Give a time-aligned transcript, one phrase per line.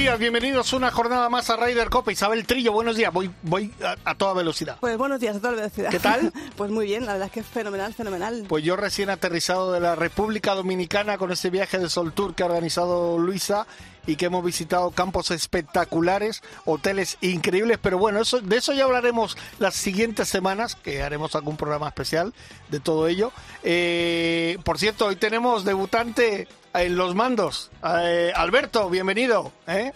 [0.00, 2.10] Días, bienvenidos una jornada más a Ryder Copa.
[2.10, 4.78] Isabel Trillo, buenos días, voy, voy a, a toda velocidad.
[4.80, 5.90] Pues buenos días a toda velocidad.
[5.90, 6.32] ¿Qué tal?
[6.56, 8.46] pues muy bien, la verdad es que es fenomenal, fenomenal.
[8.48, 12.42] Pues yo recién aterrizado de la República Dominicana con ese viaje de Sol Tour que
[12.42, 13.66] ha organizado Luisa
[14.06, 19.36] y que hemos visitado campos espectaculares, hoteles increíbles, pero bueno, eso, de eso ya hablaremos
[19.58, 22.32] las siguientes semanas, que haremos algún programa especial
[22.70, 23.32] de todo ello.
[23.62, 27.70] Eh, por cierto, hoy tenemos debutante en los mandos.
[27.84, 29.52] Eh, Alberto, bienvenido.
[29.66, 29.92] ¿eh?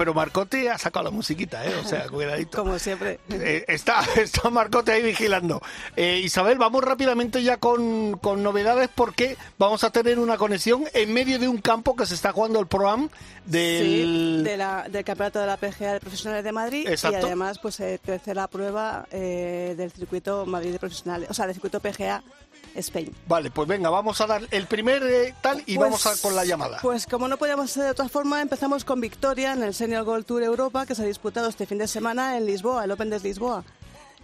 [0.00, 1.74] Pero Marcote ha sacado la musiquita, ¿eh?
[1.74, 2.64] O sea, cuidadito.
[2.64, 3.20] Como siempre.
[3.28, 5.60] Eh, está, está Marcote ahí vigilando.
[5.94, 11.12] Eh, Isabel, vamos rápidamente ya con, con, novedades porque vamos a tener una conexión en
[11.12, 13.10] medio de un campo que se está jugando el ProAm
[13.44, 14.38] del...
[14.38, 17.18] Sí, de la, del Campeonato de la PGA de Profesionales de Madrid Exacto.
[17.18, 21.54] y además pues eh, tercera prueba eh, del circuito Madrid de Profesionales, o sea, del
[21.54, 22.22] circuito PGA
[22.74, 23.14] Spain.
[23.26, 26.34] Vale, pues venga, vamos a dar el primer eh, tal y Pues- vamos a, con
[26.36, 26.78] la llamada.
[26.82, 30.24] Pues como no podíamos hacer de otra forma, empezamos con victoria en el Senior Gold
[30.26, 33.20] Tour Europa que se ha disputado este fin de semana en Lisboa, el Open de
[33.20, 33.64] Lisboa.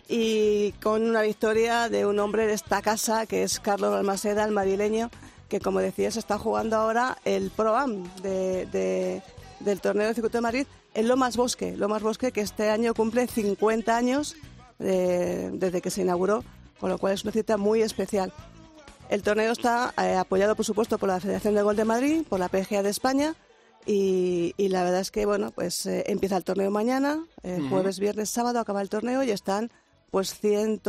[0.09, 4.53] Y con una victoria de un hombre de esta casa que es Carlos Balmaseda, el
[4.53, 5.11] madrileño,
[5.49, 9.23] que como decías está jugando ahora el Pro Am de, de-
[9.61, 11.77] del torneo del circuito de Madrid en Lomas Bosque.
[11.77, 14.37] Lomas Bosque que este año cumple 50 años
[14.79, 16.45] de- desde que se inauguró,
[16.81, 18.33] con lo cual es una cita muy especial.
[19.09, 22.41] El torneo está eh, apoyado, por supuesto, por la Federación de Gol de Madrid, por
[22.41, 23.35] la PGA de España
[23.87, 28.01] y, y la verdad es que, bueno, pues eh, empieza el torneo mañana, eh, jueves,
[28.01, 29.71] viernes, sábado acaba el torneo y están
[30.11, 30.81] pues 100,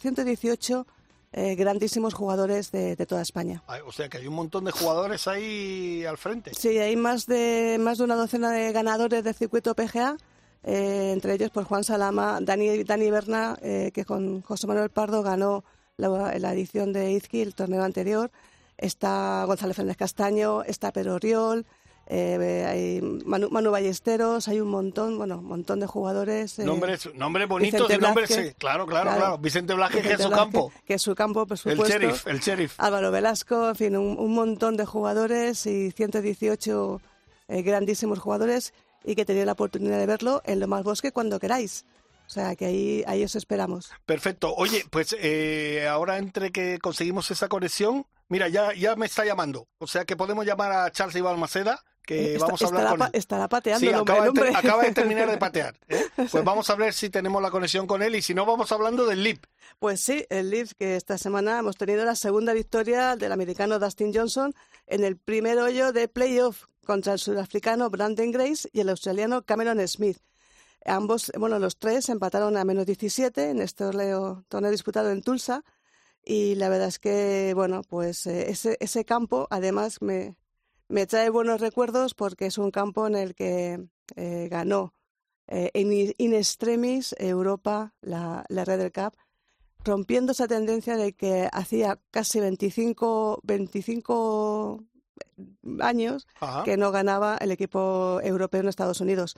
[0.00, 0.86] 118
[1.34, 3.62] eh, grandísimos jugadores de, de toda España.
[3.66, 6.52] Ay, O sea que hay un montón de jugadores ahí al frente.
[6.54, 10.16] Sí, hay más de más de una docena de ganadores del circuito PGA,
[10.64, 15.22] eh, entre ellos pues Juan Salama, Dani, Dani Berna, eh, que con José Manuel Pardo
[15.22, 15.64] ganó
[15.96, 16.08] la,
[16.38, 18.30] la edición de Izqui, el torneo anterior.
[18.78, 21.66] Está González Fernández Castaño, está Pedro Oriol,
[22.06, 26.58] eh, hay Manu, Manu Ballesteros, hay un montón, bueno, un montón de jugadores.
[26.58, 29.38] eh, Nombres, nombres bonitos Vicente y nombres, sí, claro, claro, claro, Claro.
[29.38, 30.72] Vicente Blaje, que es su campo.
[30.84, 32.74] Que es su campo, por El sheriff, el sheriff.
[32.78, 37.00] Álvaro Velasco, en fin, un, un montón de jugadores y 118
[37.48, 38.72] eh, grandísimos jugadores
[39.04, 41.84] y que tenéis la oportunidad de verlo en Lo Más Bosque cuando queráis.
[42.26, 43.90] O sea, que ahí, ahí os esperamos.
[44.06, 44.54] Perfecto.
[44.54, 49.66] Oye, pues eh, ahora entre que conseguimos esa conexión, mira, ya, ya me está llamando.
[49.78, 52.96] O sea que podemos llamar a Charles Iván Maceda, que Está- vamos a hablar estará,
[52.98, 53.10] con él.
[53.12, 55.74] estará pateando Sí, el hombre, acaba, el de, acaba terminar de patear.
[55.88, 56.04] ¿eh?
[56.32, 59.04] Pues vamos a ver si tenemos la conexión con él y si no, vamos hablando
[59.04, 59.44] del LIP.
[59.78, 64.12] Pues sí, el Leafs que esta semana hemos tenido la segunda victoria del americano Dustin
[64.14, 64.54] Johnson
[64.86, 69.86] en el primer hoyo de playoff contra el sudafricano Brandon Grace y el australiano Cameron
[69.86, 70.18] Smith.
[70.84, 75.64] Ambos, bueno, los tres empataron a menos 17 en este torneo, disputado en Tulsa
[76.24, 80.36] y la verdad es que, bueno, pues eh, ese, campo además me,
[80.88, 84.94] me trae buenos recuerdos porque es un campo en el que eh, ganó
[85.48, 89.16] eh, in, extremis Europa la, la Ryder Cup
[89.84, 94.84] rompiendo esa tendencia de que hacía casi 25, 25
[95.80, 96.64] años Ajá.
[96.64, 99.36] que no ganaba el equipo europeo en Estados Unidos.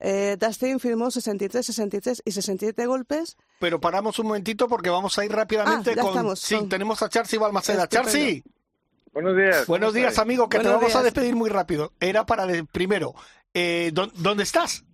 [0.00, 3.36] Eh, Dustin firmó 63, 63 y 67 golpes.
[3.58, 6.10] Pero paramos un momentito porque vamos a ir rápidamente Ah, ya con...
[6.10, 7.88] estamos, Sí, con- tenemos a Charles Balmaceda.
[7.88, 8.42] Charles,
[9.12, 9.66] Buenos días.
[9.66, 10.18] buenos ¿cómo días, estáis?
[10.18, 11.12] amigo, que te Buenos vamos a días.
[11.12, 11.92] despedir muy rápido.
[11.98, 13.14] Era para, de- primero,
[13.54, 14.84] eh, ¿dó- ¿dónde estás?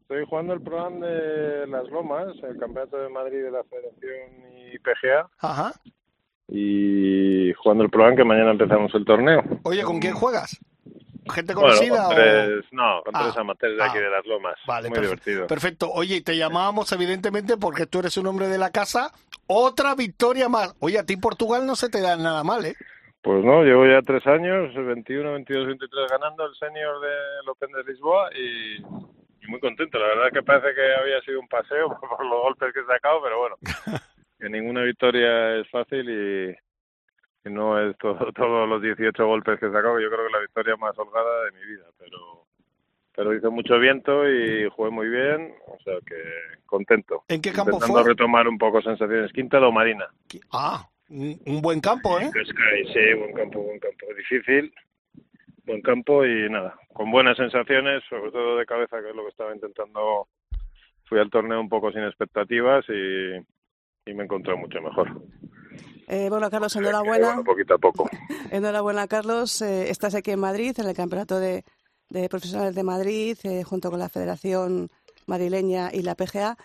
[0.00, 4.78] Estoy jugando el programa de Las Lomas, el Campeonato de Madrid de la Federación y
[4.78, 5.74] PGA, Ajá.
[6.48, 9.42] Y jugando el programa que mañana empezamos el torneo.
[9.64, 10.58] Oye, ¿con quién juegas?
[11.30, 12.14] ¿Gente Bueno, conocida con o...?
[12.16, 14.00] tres, no, con Ah, tres amateurs de aquí ah.
[14.00, 14.54] de Las Lomas.
[14.66, 15.46] Vale, Muy perfe- divertido.
[15.46, 15.90] Perfecto.
[15.92, 19.12] Oye, te llamábamos evidentemente porque tú eres un hombre de la casa.
[19.46, 20.74] Otra victoria más.
[20.80, 22.74] Oye, a ti Portugal no se te da nada mal, ¿eh?
[23.20, 27.84] Pues no, llevo ya tres años, 21, 22, 23 ganando el senior del Open de
[27.92, 29.98] Lisboa y, y muy contento.
[29.98, 33.20] La verdad que parece que había sido un paseo por los golpes que he sacado,
[33.22, 33.56] pero bueno,
[34.38, 39.66] que ninguna victoria es fácil y, y no es todo, todos los 18 golpes que
[39.66, 42.46] he sacado, que yo creo que la victoria más holgada de mi vida, pero
[43.14, 46.14] pero hizo mucho viento y jugué muy bien, o sea que
[46.66, 47.24] contento.
[47.26, 48.10] ¿En qué campo Intentando fue?
[48.10, 49.32] retomar un poco sensaciones.
[49.32, 50.06] Quinta o Marina.
[50.52, 52.30] Ah, un buen campo, ¿eh?
[52.32, 54.06] Sí, buen campo, buen campo.
[54.16, 54.72] Difícil,
[55.64, 59.30] buen campo y nada, con buenas sensaciones, sobre todo de cabeza, que es lo que
[59.30, 60.28] estaba intentando
[61.06, 63.32] fui al torneo un poco sin expectativas y,
[64.08, 65.22] y me encontré mucho mejor.
[66.06, 67.26] Eh, bueno, Carlos, enhorabuena.
[67.28, 68.08] Bueno, poquito a poco.
[68.50, 69.60] enhorabuena, Carlos.
[69.62, 71.64] Eh, estás aquí en Madrid, en el Campeonato de,
[72.08, 74.88] de Profesionales de Madrid, eh, junto con la Federación
[75.26, 76.56] Madrileña y la PGA.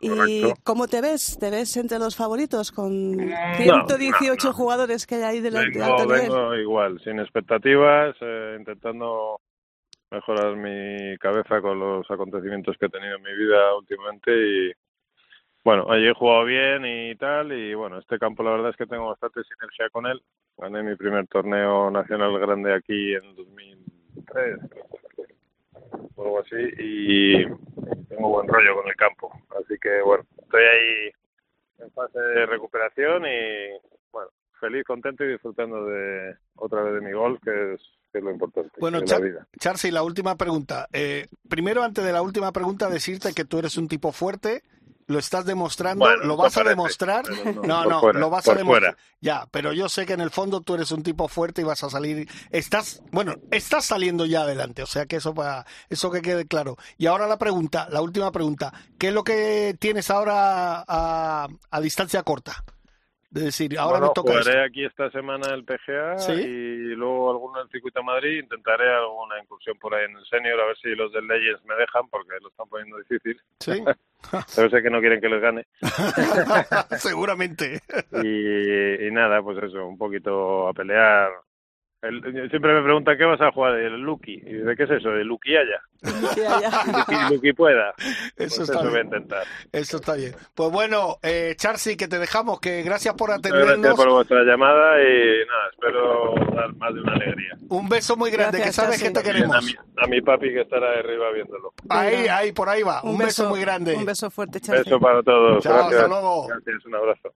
[0.00, 1.38] ¿Y cómo te ves?
[1.38, 3.16] ¿Te ves entre los favoritos con
[3.56, 9.40] 118 jugadores que hay ahí delante vengo, vengo igual, sin expectativas, eh, intentando
[10.10, 14.72] mejorar mi cabeza con los acontecimientos que he tenido en mi vida últimamente y
[15.64, 18.86] bueno, allí he jugado bien y tal y bueno, este campo la verdad es que
[18.86, 20.20] tengo bastante sinergia con él.
[20.58, 24.58] Gané mi primer torneo nacional grande aquí en 2003
[26.16, 27.44] o algo así y
[28.08, 29.32] tengo buen rollo con el campo.
[29.58, 31.12] Así que bueno, estoy ahí
[31.78, 33.78] en fase de recuperación y
[34.10, 37.80] bueno, feliz, contento y disfrutando de otra vez de mi gol, que es,
[38.12, 38.70] que es lo importante.
[38.78, 39.46] Bueno, Char la vida.
[39.58, 40.88] Charcy, la última pregunta.
[40.92, 44.62] Eh, primero, antes de la última pregunta, decirte que tú eres un tipo fuerte,
[45.06, 47.24] lo estás demostrando, Bueno, lo vas a demostrar.
[47.64, 48.94] No, no, fuera, lo vas a demostrar.
[48.94, 48.96] fuera.
[49.20, 51.82] Ya, pero yo sé que en el fondo tú eres un tipo fuerte y vas
[51.84, 52.28] a salir.
[52.50, 56.76] Estás, bueno, estás saliendo ya adelante, o sea que eso para, eso que quede claro.
[56.98, 61.80] Y ahora la pregunta, la última pregunta, ¿qué es lo que tienes ahora a, a
[61.80, 62.64] distancia corta?
[63.32, 64.62] De decir, ahora Bueno, me toca jugaré esto.
[64.68, 66.32] aquí esta semana el PGA Sí.
[66.32, 68.42] y luego alguno del circuito de Madrid.
[68.42, 71.74] Intentaré alguna incursión por ahí en el senior, a ver si los del Legends me
[71.76, 73.40] dejan, porque lo están poniendo difícil.
[73.58, 73.82] Sí,
[74.56, 75.66] Debe ser que no quieren que les gane.
[76.98, 77.80] seguramente.
[78.22, 81.30] Y, y nada, pues eso, un poquito a pelear.
[82.02, 84.32] El- siempre me preguntan qué vas a jugar, el Lucky.
[84.44, 85.10] ¿Y de qué es eso?
[85.10, 86.10] ¿De Lucky ya.
[86.10, 87.94] Lucky, Lucky pueda.
[87.96, 89.06] Pues Eso eso está voy a bien.
[89.06, 89.44] intentar.
[89.70, 90.34] Eso está bien.
[90.54, 93.96] Pues bueno, eh, Charcy, que te dejamos, que gracias por Muchas gracias atendernos.
[94.04, 97.52] por vuestra llamada y nada, espero dar más de una alegría.
[97.68, 99.14] Un beso muy grande, Gracias, que sabes Charcy.
[99.14, 99.64] que te Bien, a, queremos.
[99.64, 101.72] mi, a mi papi que estará arriba viéndolo.
[101.88, 103.00] Ahí, ahí, por ahí va.
[103.04, 103.94] Un, beso, muy grande.
[103.94, 104.82] Un beso fuerte, Charlie.
[104.82, 105.62] Beso para todos.
[105.62, 105.94] Chao, gracias.
[106.02, 106.48] hasta luego.
[106.48, 107.32] Gracias, un abrazo.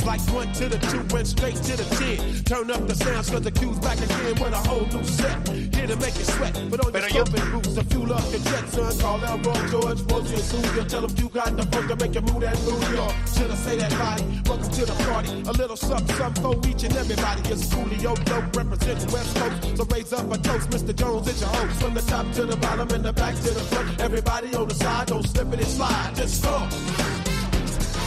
[0.00, 2.16] It's like one to the two, went straight to the ten.
[2.44, 5.46] Turn up the sounds cause the cue's back again with a whole new set.
[5.76, 8.40] Here to make it sweat, but on your yo- stomping roots, the fuel up your
[8.40, 8.98] jet, son.
[8.98, 10.88] Call out Roy George, Rosie and Susan.
[10.88, 13.12] Tell them you got the funk to make you move that booty off.
[13.36, 14.24] Should I say that body?
[14.48, 15.28] Welcome to the party.
[15.44, 17.40] A little something, something for each and everybody.
[17.52, 19.76] It's Coolio Dope representing West Coast.
[19.76, 20.96] So raise up a toast, Mr.
[20.96, 21.78] Jones, it's your host.
[21.78, 24.00] From the top to the bottom and the back to the front.
[24.00, 26.16] Everybody on the side, don't slip it and slide.
[26.16, 27.09] Just go.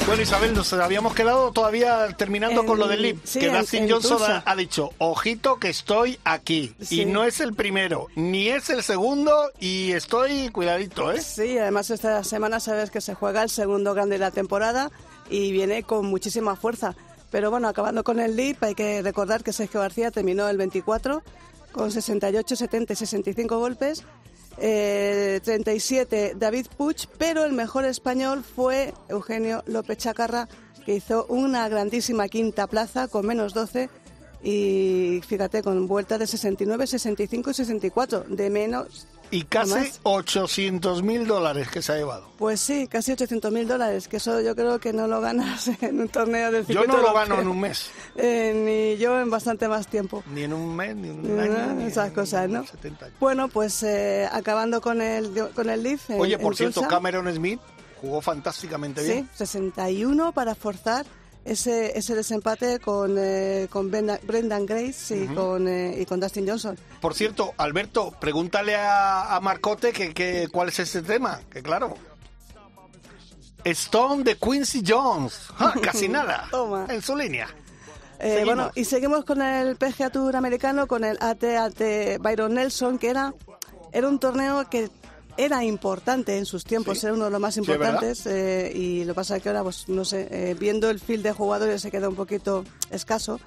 [0.05, 3.21] Bueno, Isabel, nos habíamos quedado todavía terminando En- con lo del LIP.
[3.23, 6.75] sí, que Dustin Johnson ha, ha dicho, ojito que estoy aquí.
[6.81, 7.01] Sí.
[7.01, 11.21] Y no es el primero, ni es el segundo, y estoy cuidadito, ¿eh?
[11.21, 14.91] Sí, además esta semana sabes que se juega el segundo grande de la temporada
[15.29, 16.95] y viene con muchísima fuerza.
[17.31, 21.23] Pero bueno, acabando con el lead, hay que recordar que Sergio García terminó el 24
[21.71, 24.03] con 68, 70 y 65 golpes.
[24.57, 30.47] Eh, 37 David Puig, pero el mejor español fue Eugenio López Chacarra,
[30.85, 33.89] que hizo una grandísima quinta plaza con menos 12
[34.43, 39.99] y fíjate, con vueltas de 69, 65 y 64, de menos Y casi más?
[40.03, 42.27] 800 mil dólares que se ha llevado.
[42.37, 45.99] Pues sí, casi 800 mil dólares, que eso yo creo que no lo ganas en
[46.01, 47.89] un torneo del Yo circuito no lo gano en un mes.
[48.15, 50.23] Eh, ni yo en bastante más tiempo.
[50.27, 51.73] Ni en un mes, ni en un Ah, año.
[51.73, 52.63] ni esas en cosas, ¿no?
[52.65, 53.17] 70 años.
[53.19, 56.11] Bueno, pues eh, acabando con el con el Leaf.
[56.11, 56.89] en- Oye, en por cierto, Tulsa.
[56.89, 57.59] Cameron Smith
[58.01, 59.29] jugó fantásticamente Sí, bien.
[59.33, 61.05] 61 para forzar
[61.45, 66.47] ese, ese desempate con, eh, con Brenda- Brendan Grace y, con, eh, y con Dustin
[66.47, 66.77] Johnson.
[67.01, 71.95] Por cierto, Alberto, pregúntale a, a Marcote que, que- cuál es este tema, que claro.
[73.65, 75.47] Stone de Quincy Jones.
[75.55, 76.47] Ja, casi nada.
[76.51, 76.85] Toma.
[76.89, 77.47] En su línea.
[78.19, 83.09] Eh, bueno, y seguimos con el PGA Tour americano, con el AT-AT Byron Nelson, que
[83.09, 83.33] era,
[83.91, 84.89] era un torneo que
[85.37, 87.05] era importante en sus tiempos, Sí.
[87.05, 89.63] era uno de los más Sí, importantes, eh, y lo que pasa es que ahora,
[89.63, 93.39] pues no sé, eh, viendo el field de jugadores se queda un poquito escaso.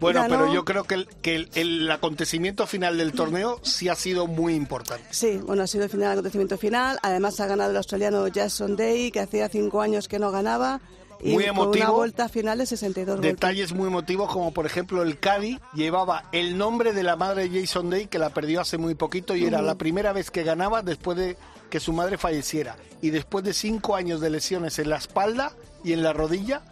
[0.00, 3.88] Bueno, Ganó- pero yo creo que, el, que el, el acontecimiento final del torneo sí
[3.88, 5.04] ha sido muy importante.
[5.10, 6.98] Sí, bueno, ha sido el final del acontecimiento final.
[7.02, 10.80] Además ha ganado el australiano Jason Day, que hacía cinco años que no ganaba.
[11.22, 11.92] Y Muy con una emotivo.
[11.94, 13.30] vuelta final de 62 golpes.
[13.32, 17.60] Detalles muy emotivos como por ejemplo el Caddy llevaba el nombre de la madre de
[17.60, 20.82] Jason Day que la perdió hace muy poquito y era la primera vez que ganaba
[20.82, 21.36] después de
[21.70, 25.52] que su madre falleciera y después de cinco años de lesiones en la espalda
[25.84, 26.62] y en la rodilla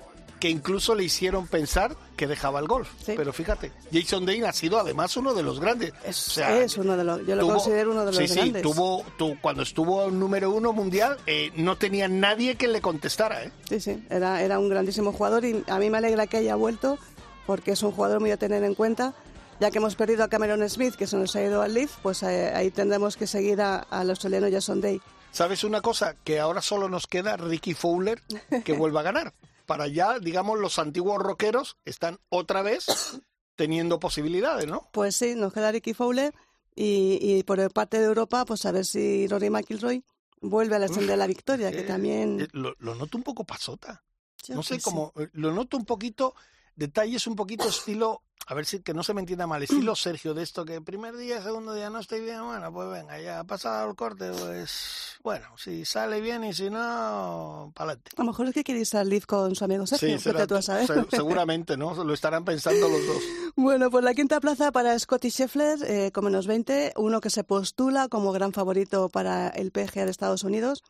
[0.40, 2.88] que incluso le hicieron pensar que dejaba el golf.
[3.04, 3.12] Sí.
[3.16, 5.92] Pero fíjate, Jason Day ha sido además uno de los grandes.
[6.04, 8.34] Es, O sea, es uno de los, yo lo tuvo- considero uno de los sí,
[8.34, 8.62] grandes.
[8.62, 13.44] Sí, tuvo, tu- cuando estuvo número uno mundial, eh, no tenía nadie que le contestara,
[13.44, 13.52] ¿eh?
[13.68, 16.98] Sí, sí, era, era un grandísimo jugador y a mí me alegra que haya vuelto
[17.46, 19.14] porque es un jugador muy a tener en cuenta.
[19.60, 22.22] Ya que hemos perdido a Cameron Smith, que se nos ha ido al Leaf, pues
[22.22, 25.02] eh, ahí tendremos que seguir a- al australiano Jason Day.
[25.32, 26.16] ¿Sabes una cosa?
[26.24, 28.22] Que ahora solo nos queda Ricky Fowler
[28.64, 29.32] que vuelva a ganar.
[29.70, 32.86] Para ya, digamos, los antiguos rockeros están otra vez
[33.54, 34.88] teniendo posibilidades, ¿no?
[34.90, 36.34] Pues sí, nos queda Ricky Fowler
[36.74, 40.02] y, y por parte de Europa, pues a ver si Rory McIlroy
[40.40, 42.40] vuelve a la senda de la victoria, que Eh, también...
[42.40, 44.02] eh, lo, lo noto un poco pasota.
[44.44, 44.80] yo no sé sí.
[44.80, 45.12] cómo.
[45.14, 46.34] eh, Lo noto un poquito.
[46.80, 48.22] Detalles un poquito estilo.
[48.46, 49.62] A ver si que no se me entienda mal.
[49.62, 52.42] Estilo Sergio de esto que primer día, segundo día no estoy bien.
[52.42, 54.30] Bueno, pues venga, ya ha pasado el corte.
[54.32, 58.10] Pues bueno, si sale bien y si no, para adelante.
[58.16, 60.86] A lo mejor es que al Leaf con su amigo Sergio, vete tú a saber.
[60.86, 62.02] se- seguramente, ¿no?
[62.02, 63.22] Lo estarán pensando los dos.
[63.56, 67.44] Bueno, pues la quinta plaza para Scotty Scheffler eh, con menos 20, uno que se
[67.44, 70.82] postula como gran favorito para el PGA de Estados Unidos.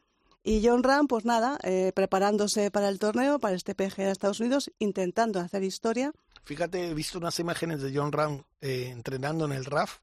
[0.42, 4.40] Y John Ram, pues nada, eh, preparándose para el torneo, para este PGA de Estados
[4.40, 6.12] Unidos, intentando hacer historia.
[6.44, 9.98] Fíjate, he visto unas imágenes de John Ram eh, entrenando en el RAF,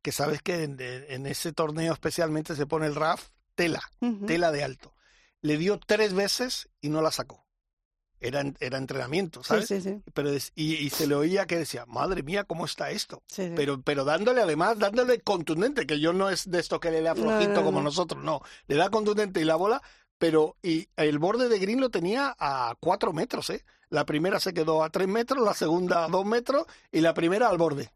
[0.00, 3.82] que sabes que en, en ese torneo especialmente se pone el RAF tela,
[4.26, 4.94] tela de alto.
[5.42, 7.44] Le dio tres veces y no la sacó.
[8.20, 9.66] Era, era entrenamiento, Sí, ¿sabes?
[9.66, 12.90] sí, sí, Pero des- y, y se le oía que decía, madre mía, ¿cómo está
[12.90, 13.22] esto?
[13.26, 13.52] sí, sí.
[13.54, 17.14] Pero, pero dándole además, dándole contundente, que yo no es de esto que le da
[17.14, 17.84] No, flojito no, como no.
[17.84, 18.42] nosotros, no.
[18.66, 19.82] Le da contundente y la bola,
[20.18, 23.64] pero y el borde de green lo tenía a cuatro metros, ¿eh?
[23.88, 27.48] La primera se quedó a tres metros, la segunda a dos metros y la primera
[27.48, 27.90] al borde.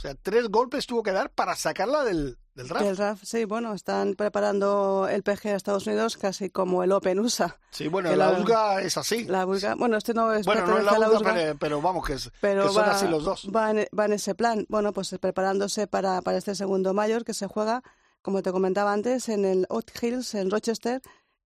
[0.00, 2.86] O sea, tres golpes tuvo que dar para sacarla del, del draft.
[2.86, 7.20] El RAF, sí, bueno, están preparando el PGA de Estados Unidos casi como el Open
[7.20, 7.58] USA.
[7.70, 9.24] Sí, bueno, la la- USGA es así.
[9.24, 11.58] La Vulga- bueno, este no es bueno, no es la a la USGA, USGA, pero,
[11.58, 13.50] pero vamos, que, es, pero que son va, así los dos.
[13.54, 14.64] va en, va en ese plan.
[14.70, 17.82] Bueno, pues preparándose para, para este segundo mayor que se juega,
[18.22, 21.02] como te comentaba antes, en el Oak Hills, en Rochester,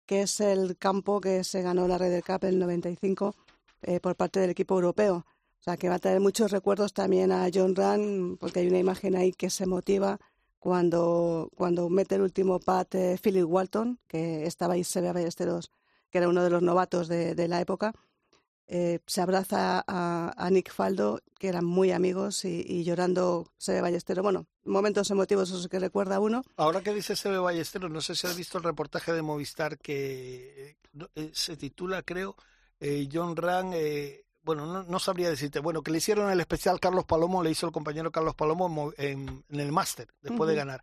[0.06, 3.34] que es el campo que se ganó la Ryder Cup en el 95
[3.82, 5.26] eh, por parte del equipo europeo.
[5.64, 8.78] O sea, que va a traer muchos recuerdos también a John Run, porque hay una
[8.78, 10.20] imagen ahí que se motiva
[10.58, 15.14] cuando, cuando mete el último pat eh, Philip Walton, que estaba ahí, se ve a
[15.14, 15.70] Ballesteros,
[16.10, 17.94] que era uno de los novatos de, de la época.
[18.66, 24.22] Eh, se abraza a, Nick Faldo, que eran muy amigos, y, llorando se ve Ballesteros.
[24.22, 26.42] Bueno, momentos emotivos esos que recuerda uno.
[26.58, 30.76] Ahora que dice Sebe Ballesteros, no sé si has visto el reportaje de Movistar que
[31.14, 32.36] eh, se titula, creo,
[32.80, 36.78] eh, John Ran, eh, bueno, no, no, sabría decirte, bueno, que le hicieron el especial
[36.80, 40.48] Carlos Palomo, le hizo el compañero Carlos Palomo en, en el máster, después uh -huh.
[40.48, 40.82] de ganar.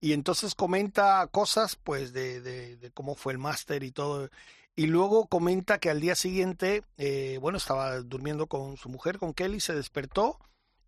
[0.00, 4.30] Y entonces comenta cosas, pues, de, de, de cómo fue el máster y todo.
[4.76, 9.34] Y luego comenta que al día siguiente, eh, bueno, estaba durmiendo con su mujer, con
[9.34, 10.38] Kelly, se despertó,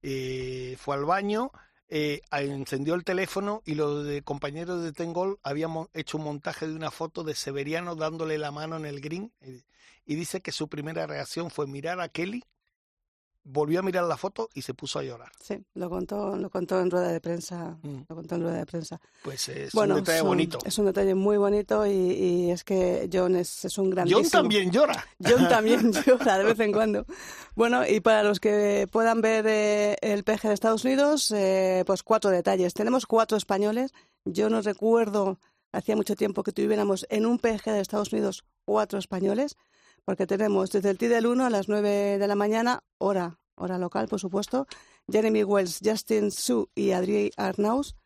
[0.03, 1.53] eh, fue al baño,
[1.95, 6.75] eh, encendió el teléfono y los de compañeros de Tengol habían hecho un montaje de
[6.75, 9.31] una foto de Severiano dándole la mano en el green
[10.07, 12.45] y dice que su primera reacción fue mirar a Kelly,
[13.45, 15.31] volvió a mirar la foto y se puso a llorar.
[15.41, 18.03] Sí, lo contó, lo contó en rueda de prensa, mm.
[18.09, 19.01] lo contó en rueda de prensa.
[19.23, 20.59] Pues es bueno, un detalle bonito.
[20.65, 24.23] Es un detalle muy bonito y, y es que John es, es un grandísimo.
[24.23, 25.07] John también llora.
[25.19, 27.07] John también llora de vez en cuando.
[27.55, 32.03] Bueno, y para los que puedan ver eh, el PG de Estados Unidos, eh, pues
[32.03, 32.75] cuatro detalles.
[32.75, 33.93] Tenemos cuatro españoles.
[34.25, 35.39] Yo no recuerdo,
[35.73, 39.57] hacía mucho tiempo que tuviéramos en un PG de Estados Unidos cuatro españoles
[40.05, 43.79] porque tenemos desde el T del 1 a las 9 de la mañana, hora, hora
[43.79, 44.67] local, por supuesto,
[45.11, 47.97] Jeremy Wells, Justin Su y Adri Arnaus.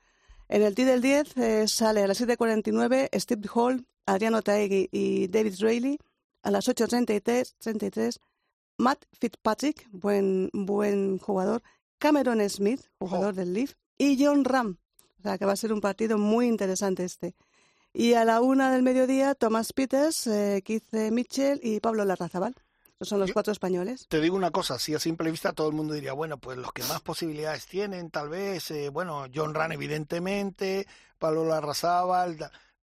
[0.48, 5.28] En el T del 10 eh, sale a las 7.49 Steve Hall, Adriano Taegui y
[5.28, 5.98] David Rayleigh.
[6.42, 8.20] A las 8.33 33,
[8.78, 11.62] Matt Fitzpatrick, buen, buen jugador.
[11.98, 13.36] Cameron Smith, jugador oh.
[13.36, 13.74] del Leaf.
[13.98, 14.78] Y John Ram.
[15.18, 17.34] O sea que va a ser un partido muy interesante este.
[17.98, 22.54] Y a la una del mediodía, Thomas Peters, eh, Keith Mitchell y Pablo Larrazabal.
[22.96, 24.06] Esos son los Yo cuatro españoles.
[24.06, 26.74] Te digo una cosa, así a simple vista todo el mundo diría, bueno, pues los
[26.74, 30.86] que más posibilidades tienen, tal vez, eh, bueno, John Ran evidentemente,
[31.18, 32.36] Pablo Larrazábal,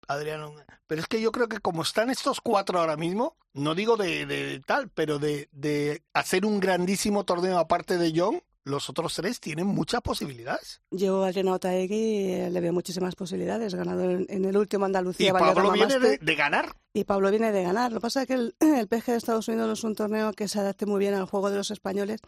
[0.08, 0.52] Adriano...
[0.86, 4.26] Pero es que yo creo que como están estos cuatro ahora mismo, no digo de,
[4.26, 9.14] de, de tal, pero de, de hacer un grandísimo torneo aparte de John, los otros
[9.14, 10.80] tres tienen muchas posibilidades.
[10.90, 15.30] Yo a Adriano Taegui eh, le veo muchísimas posibilidades, ganador en, en el último Andalucía.
[15.30, 16.76] Y Pablo viene de, de, ganar.
[16.92, 17.92] Y Pablo viene de ganar.
[17.92, 20.32] Lo que pasa es que el, el PG de Estados Unidos no es un torneo
[20.32, 22.20] que se adapte muy bien al juego de los españoles.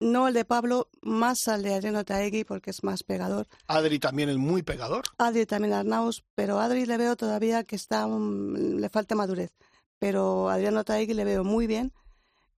[0.00, 3.46] No el de Pablo, más al de Adriano Taegui porque es más pegador.
[3.68, 5.04] Adri también es muy pegador.
[5.18, 9.52] Adri también Arnaus, pero Adri le veo todavía que está un, le falta madurez.
[9.98, 11.92] Pero Adriano Taegui le veo muy bien.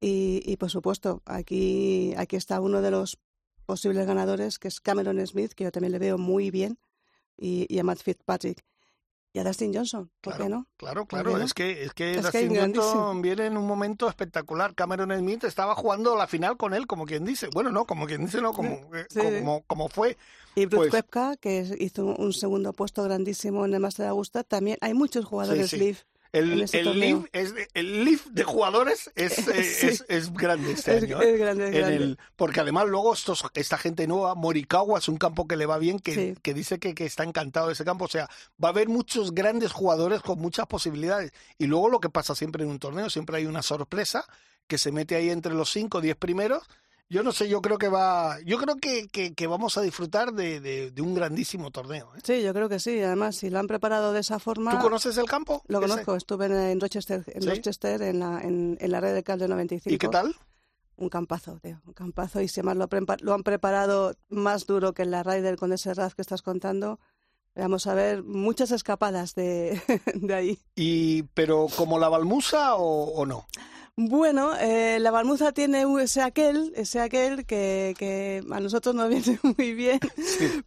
[0.01, 3.19] Y, y, por supuesto, aquí, aquí está uno de los
[3.65, 6.79] posibles ganadores, que es Cameron Smith, que yo también le veo muy bien,
[7.37, 8.63] y, y a Matt Fitzpatrick.
[9.33, 10.67] y a Dustin Johnson, ¿por Claro, qué no?
[10.77, 11.45] Claro, ¿Por claro, no?
[11.45, 12.57] es que es que Es Dustin.
[12.57, 14.75] Johnson viene en un momento espectacular.
[14.75, 17.49] Cameron Smith estaba jugando la final con él, como quien dice.
[17.53, 19.21] Bueno, no, como quien dice, no, como eh, Sí.
[19.21, 20.17] como, como fue.
[20.55, 24.43] Y Bruce Pues- Koepka, que hizo un segundo puesto grandísimo en el Master de Augusta,
[24.45, 25.95] también hay muchos jugadores sí.
[26.39, 29.87] El, el, leaf es, el leaf de jugadores es, eh, Sí.
[29.87, 31.21] es, es grande este Es- año.
[31.23, 31.35] ¿eh?
[31.35, 31.97] es grande, grande.
[31.97, 35.79] el- porque además luego estos, esta gente nueva, Morikawa es un campo que le va
[35.79, 36.35] bien, que, Sí.
[36.43, 38.05] que dice que, que está encantado de ese campo.
[38.05, 38.29] O sea,
[38.63, 41.33] va a haber muchos grandes jugadores con muchas posibilidades.
[41.59, 44.25] Y luego lo que pasa siempre en un torneo, siempre hay una sorpresa
[44.67, 46.63] que se mete ahí entre los 5 o 10 primeros.
[47.09, 50.33] Yo no sé, yo creo que va, yo creo que, que, que vamos a disfrutar
[50.33, 52.11] de, de- de un grandísimo torneo.
[52.17, 52.21] ¿eh?
[52.25, 53.01] Sí, yo creo que sí.
[53.01, 54.73] Además, si lo han preparado de esa forma...
[54.73, 55.63] ¿Tú conoces el campo?
[55.69, 57.49] Lo conozco, estuve en, Rochester, en, ¿Sí?
[57.49, 59.95] Rochester en, la, en, en la red de Cal de 95.
[59.95, 60.35] ¿Y qué tal?
[60.97, 62.41] Un campazo, tío, un campazo.
[62.41, 62.89] Y si además lo,
[63.21, 66.99] lo han preparado más duro que en la Ryder con ese RAF que estás contando,
[67.55, 69.81] vamos a ver muchas escapadas de,
[70.15, 70.59] de ahí.
[70.75, 73.47] Y, pero como la Balmusa o, o no?
[73.99, 79.09] Bueno, eh, la Balmuza tiene un- ese aquel, ese aquel que, que a nosotros nos
[79.27, 79.99] viene muy bien,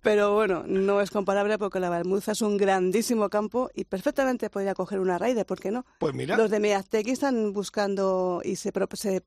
[0.02, 4.74] pero bueno, no es comparable porque la Balmuza es un grandísimo campo y perfectamente podría
[4.74, 5.86] coger una Ryder, ¿por qué no?
[6.00, 6.36] Pues mira.
[6.38, 9.24] Los de Meaztegui están buscando y se, pro- se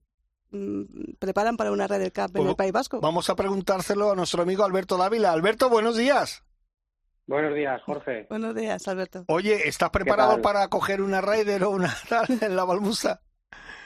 [0.51, 3.01] mm, preparan para una Ryder Cup en Pues el País Vasco.
[3.01, 5.31] Vamos a preguntárselo a nuestro amigo Alberto Dávila.
[5.31, 6.43] Alberto, buenos días.
[7.29, 8.27] Buenos días, Jorge.
[8.29, 9.25] Buenos días, Alberto.
[9.29, 13.21] Oye, ¿estás preparado para coger una Raider o una tal en la Balmusa?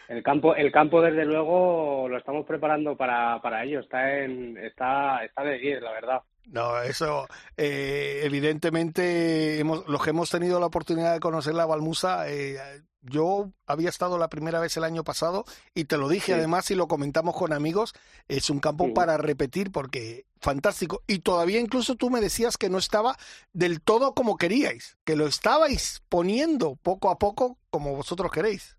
[0.08, 3.80] El campo, el campo desde luego lo estamos preparando para, para ello.
[3.80, 6.22] Está en, está, está de 10, la verdad.
[6.46, 12.28] No, eso, eh, evidentemente, hemos, los que hemos tenido la oportunidad de conocer la Balmusa,
[12.30, 12.56] eh,
[13.02, 15.44] yo había estado la primera vez el año pasado
[15.74, 16.32] y te lo dije Sí.
[16.32, 17.94] además y lo comentamos con amigos,
[18.28, 18.92] es un campo Sí.
[18.92, 21.02] para repetir porque fantástico.
[21.08, 23.16] Y todavía incluso tú me decías que no estaba
[23.52, 28.76] del todo como queríais, que lo estabais poniendo poco a poco como vosotros queréis.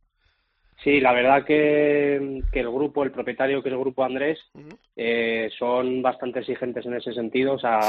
[0.83, 4.39] Sí, la verdad que, que el grupo, el propietario que es el grupo Andrés,
[4.95, 7.53] eh, son bastante exigentes en ese sentido.
[7.55, 7.79] O sea,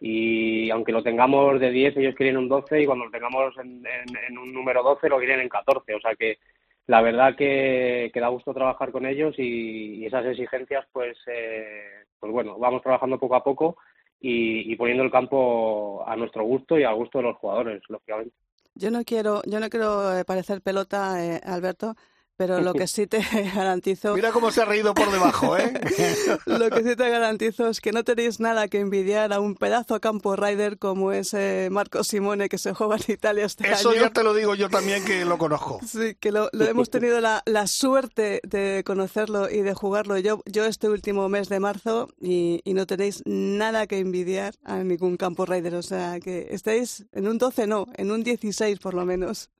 [0.00, 3.84] y aunque lo tengamos de 10, ellos quieren un 12 y cuando lo tengamos en,
[3.86, 5.94] en- en un número 12 lo quieren en 14.
[5.94, 6.38] O sea que
[6.86, 11.84] la verdad que, que da gusto trabajar con ellos y, y esas exigencias, pues, eh,
[12.18, 13.76] pues bueno, vamos trabajando poco a poco
[14.20, 18.34] y, y poniendo el campo a nuestro gusto y al gusto de los jugadores, lógicamente.
[18.74, 21.94] Yo no quiero, yo no quiero eh, parecer pelota, eh, Alberto,
[22.36, 23.20] pero lo que sí te
[23.54, 25.72] garantizo, Mira cómo se ha reído por debajo, ¿eh?
[26.46, 30.00] lo que sí te garantizo es que no tenéis nada que envidiar a un pedazo
[30.00, 34.00] campo rider como ese Marco Simone que se juega en Italia este Eso año.
[34.02, 35.80] ya te lo digo yo también que lo conozco.
[35.86, 40.42] Sí, que lo, lo hemos tenido la, la suerte de conocerlo y de jugarlo yo,
[40.46, 45.16] yo este último mes de marzo y, y no tenéis nada que envidiar a ningún
[45.16, 45.74] campo rider.
[45.74, 49.50] O sea, que estáis en un 12, no, en un 16 por lo menos.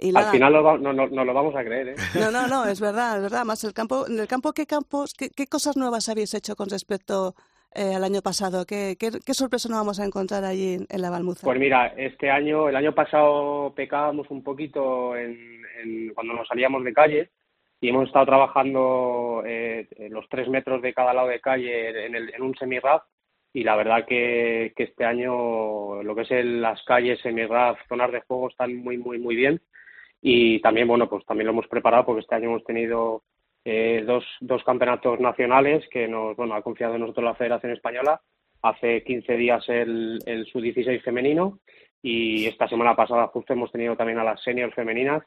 [0.00, 1.94] Y Al final lo va- no, no, nos lo vamos a creer, ¿eh?
[2.14, 3.44] No, no, no, es verdad, es verdad.
[3.44, 6.70] Más el campo, en el campo, ¿qué campos, qué, qué cosas nuevas habéis hecho con
[6.70, 7.34] respecto
[7.74, 8.64] eh, al año pasado?
[8.64, 11.44] ¿Qué, qué, qué sorpresa nos vamos a encontrar allí en, en la Balmuza?
[11.46, 16.82] Pues mira, este año, el año pasado pecábamos un poquito en, en- cuando nos salíamos
[16.84, 17.30] de calle
[17.82, 22.34] y hemos estado trabajando eh, los tres metros de cada lado de calle en, el-
[22.34, 23.02] en un semi-RAF
[23.52, 28.12] y la verdad que, que este año lo que es el- las calles semi-RAF, zonas
[28.12, 29.60] de juego están muy, muy, muy bien
[30.22, 33.22] y también, bueno, pues también lo hemos preparado porque este año hemos tenido
[33.64, 38.20] eh, dos, dos campeonatos nacionales que nos, bueno, ha confiado en nosotros la Federación Española
[38.62, 41.60] hace 15 días el, el sub-16 femenino
[42.02, 45.22] y esta semana pasada justo hemos tenido también a las senior femeninas.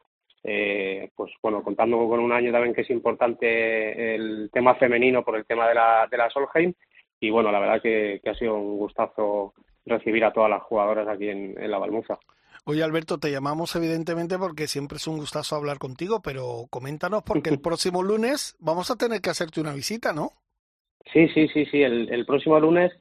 [0.46, 5.38] Eh, pues bueno, contando con un año también que es importante el tema femenino por
[5.38, 6.74] el tema de la, de la Solheim
[7.22, 9.54] y bueno, la verdad que, que ha sido un gustazo
[9.86, 12.20] recibir a todas las jugadoras aquí en, en la Balmuza.
[12.66, 17.50] Oye, Alberto, te llamamos evidentemente porque siempre es un gustazo hablar contigo, pero coméntanos porque
[17.50, 20.32] el próximo lunes vamos a tener que hacerte una visita, ¿no?
[21.12, 21.82] Sí, sí, sí, sí.
[21.82, 22.92] El, el próximo lunes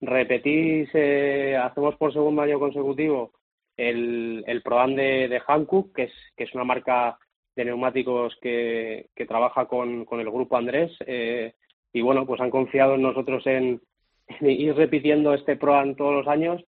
[0.00, 3.32] repetís, eh, hacemos por segundo año consecutivo
[3.76, 7.18] el, el Proam de, de Hankook, que es, que es una marca
[7.54, 10.90] de neumáticos que, que trabaja con, con el grupo Andrés.
[11.06, 11.54] eh,
[11.92, 13.80] y bueno, pues han confiado en nosotros en,
[14.40, 16.64] en ir repitiendo este Proam todos los años.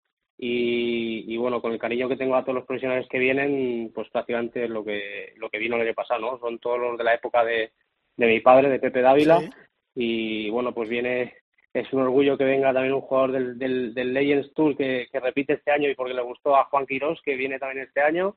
[0.43, 4.09] Y, y bueno, con el cariño que tengo a todos los profesionales que vienen, pues
[4.09, 6.39] prácticamente lo que, lo que vino el año pasado, ¿no?
[6.39, 7.73] Son todos los de la época de,
[8.17, 9.39] de mi padre, de Pepe Dávila.
[9.41, 9.51] Sí.
[9.97, 11.35] Y bueno, pues viene,
[11.75, 15.21] es un orgullo que venga también un jugador del, del, del Legends Tour que, que
[15.21, 18.37] repite este año y porque le gustó a Juan Quirós, que viene también este año.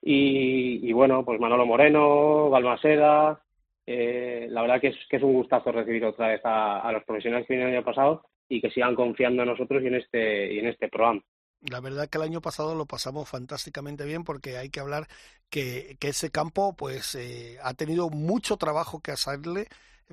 [0.00, 3.42] Y, y bueno, pues Manolo Moreno, Balmaseda.
[3.84, 7.04] eh, la verdad que es, que es un gustazo recibir otra vez a, a los
[7.04, 10.54] profesionales que vinieron el año pasado y que sigan confiando en nosotros y en este,
[10.54, 11.22] y en este programa.
[11.60, 15.08] La verdad que el año pasado lo pasamos fantásticamente bien porque hay que hablar
[15.50, 19.66] que, que ese campo pues eh, ha tenido mucho trabajo que hacerle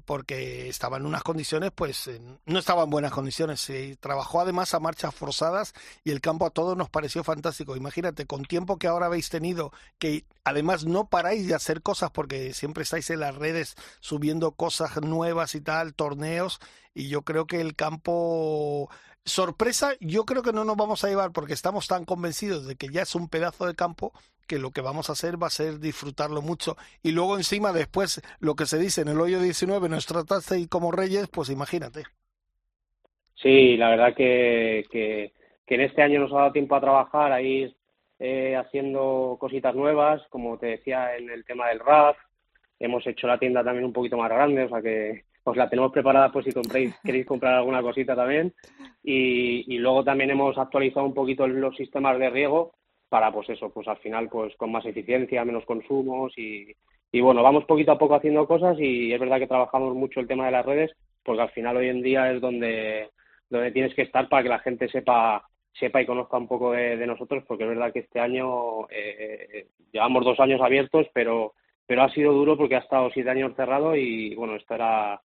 [0.03, 2.09] porque estaba en unas condiciones, pues
[2.45, 3.61] no estaba en buenas condiciones.
[3.61, 7.75] Se trabajó además a marchas forzadas y el campo a todos nos pareció fantástico.
[7.75, 12.53] Imagínate, con tiempo que ahora habéis tenido, que además no paráis de hacer cosas porque
[12.53, 16.59] siempre estáis en las redes subiendo cosas nuevas y tal, torneos,
[16.93, 18.89] y yo creo que el campo
[19.25, 22.89] sorpresa yo creo que no nos vamos a llevar porque estamos tan convencidos de que
[22.89, 24.13] ya es un pedazo de campo
[24.47, 26.77] que lo que vamos a hacer va a ser disfrutarlo mucho.
[27.01, 30.91] Y luego encima después lo que se dice en el hoyo 19 nos trataste como
[30.91, 32.03] reyes, pues imagínate.
[33.35, 35.33] Sí, la verdad que, que,
[35.67, 37.75] en este año nos ha dado tiempo a trabajar, ahí
[38.19, 42.17] eh, haciendo cositas nuevas, como te decía en el tema del RAF,
[42.79, 45.91] hemos hecho la tienda también un poquito más grande, o sea que pues la tenemos
[45.91, 48.51] preparada pues si compréis, queréis comprar alguna cosita también.
[49.03, 52.73] Y, y luego también hemos actualizado un poquito los sistemas de riego
[53.09, 56.73] para pues eso, pues al final pues con más eficiencia, menos consumos y,
[57.11, 60.27] y bueno, vamos poquito a poco haciendo cosas y es verdad que trabajamos mucho el
[60.27, 60.91] tema de las redes
[61.23, 63.11] porque al final hoy en día es donde,
[63.47, 65.47] donde tienes que estar para que la gente sepa
[65.79, 70.25] sepa y conozca un poco de, nosotros porque es verdad que este año eh, llevamos
[70.25, 71.53] dos años abiertos pero
[71.85, 75.21] pero ha sido duro porque ha estado siete años cerrado y bueno esto era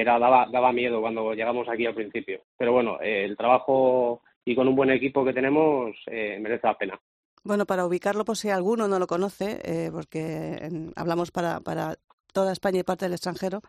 [0.00, 4.54] era daba daba miedo cuando llegamos aquí al principio pero bueno eh, el trabajo y
[4.54, 7.00] con un buen equipo que tenemos eh, merece la pena.
[7.42, 11.96] Bueno, para ubicarlo, por si alguno no lo conoce, eh, porque hablamos para, para
[12.32, 13.60] toda España y parte del extranjero,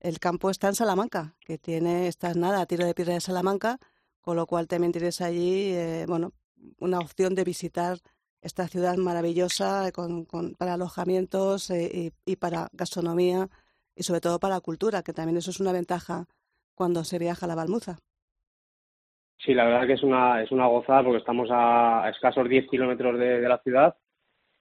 [0.00, 3.78] el campo está en Salamanca, que tiene, está nada, a tiro de piedra de Salamanca,
[4.20, 6.32] con lo cual también tienes allí, eh, bueno,
[6.78, 7.98] una opción de visitar
[8.40, 13.48] esta ciudad maravillosa con, con, para alojamientos y, y, para gastronomía
[13.94, 16.26] y sobre todo para cultura, que también eso es una ventaja
[16.74, 17.98] cuando se viaja a la Balmuza.
[19.38, 23.18] Sí, la verdad que es una, es una gozada porque estamos a, escasos 10 kilómetros
[23.18, 23.96] de, la ciudad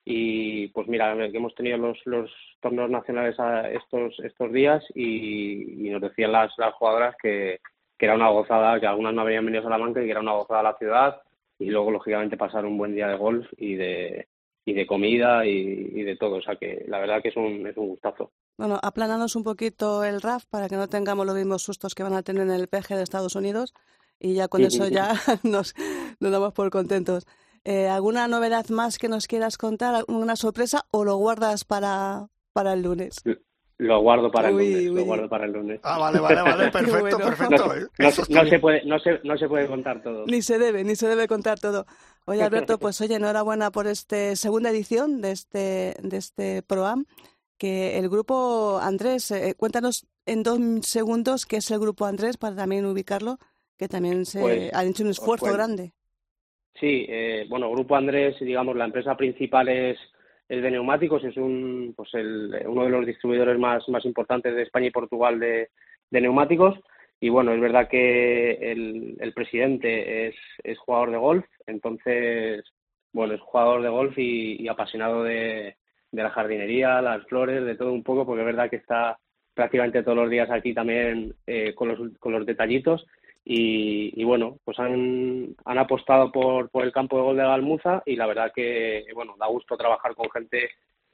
[0.03, 3.35] y pues mira, que hemos tenido los, los torneos nacionales
[3.73, 7.59] estos, estos días y, nos decían las, las jugadoras que,
[7.97, 10.33] que, era una gozada, que algunas no habían venido a Salamanca y que era una
[10.33, 11.21] gozada la ciudad
[11.59, 14.27] y luego lógicamente pasar un buen día de golf y de,
[14.65, 16.35] y de comida y, y, de todo.
[16.35, 18.31] O sea que la verdad que es un, es un gustazo.
[18.57, 22.13] Bueno, aplananos un poquito el RAF para que no tengamos los mismos sustos que van
[22.13, 23.73] a tener en el PG de Estados Unidos
[24.19, 25.73] y ya con eso ya nos,
[26.19, 27.25] nos, damos por contentos.
[27.63, 30.03] Eh, ¿Alguna novedad más que nos quieras contar?
[30.07, 33.23] ¿Una sorpresa o lo guardas para, para el lunes?
[33.81, 35.79] Lo guardo para el lunes, lo guardo para el lunes.
[35.81, 37.73] Ah, vale, vale, vale, perfecto, perfecto.
[38.29, 40.25] No, se puede, no, se, no se puede contar todo.
[40.27, 41.87] Ni se debe, ni se debe contar todo.
[42.25, 47.05] Oye, Alberto, pues oye, enhorabuena por esta segunda edición de este, de este ProAm,
[47.57, 52.55] que el grupo Andrés, eh, cuéntanos en dos segundos qué es el grupo Andrés para
[52.55, 53.37] también ubicarlo
[53.81, 55.91] que también se pues, han hecho un esfuerzo grande.
[56.79, 59.97] Sí, eh, bueno, Grupo Andrés, digamos, la empresa principal es,
[60.47, 64.61] el de neumáticos, es un, pues el, uno de los distribuidores más, más importantes de
[64.61, 65.69] España y Portugal de,
[66.11, 66.77] de neumáticos.
[67.19, 72.63] Y bueno, es verdad que el, el presidente es, es, jugador de golf, entonces,
[73.13, 75.75] bueno, es jugador de golf y, apasionado de,
[76.11, 79.17] la jardinería, las flores, de todo un poco, porque es verdad que está
[79.53, 83.05] prácticamente todos los días aquí también eh, con, los, con los detallitos
[83.43, 88.15] y, bueno, pues han, han apostado por, por el campo de gol de Galmuza y
[88.15, 90.69] la verdad que, bueno, da gusto trabajar con gente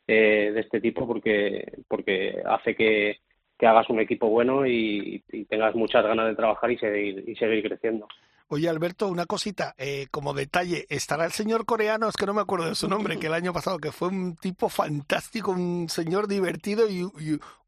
[0.08, 3.18] eh, de este tipo porque, porque hace que,
[3.58, 7.36] que hagas un equipo bueno y, y, tengas muchas ganas de trabajar y seguir, y
[7.36, 8.08] seguir creciendo.
[8.50, 12.40] Oye, Alberto, una cosita, eh, como detalle, estará el señor coreano, es que no me
[12.40, 16.30] acuerdo de su nombre, que el año pasado, que fue un tipo fantástico, un señor
[16.30, 17.06] divertido y,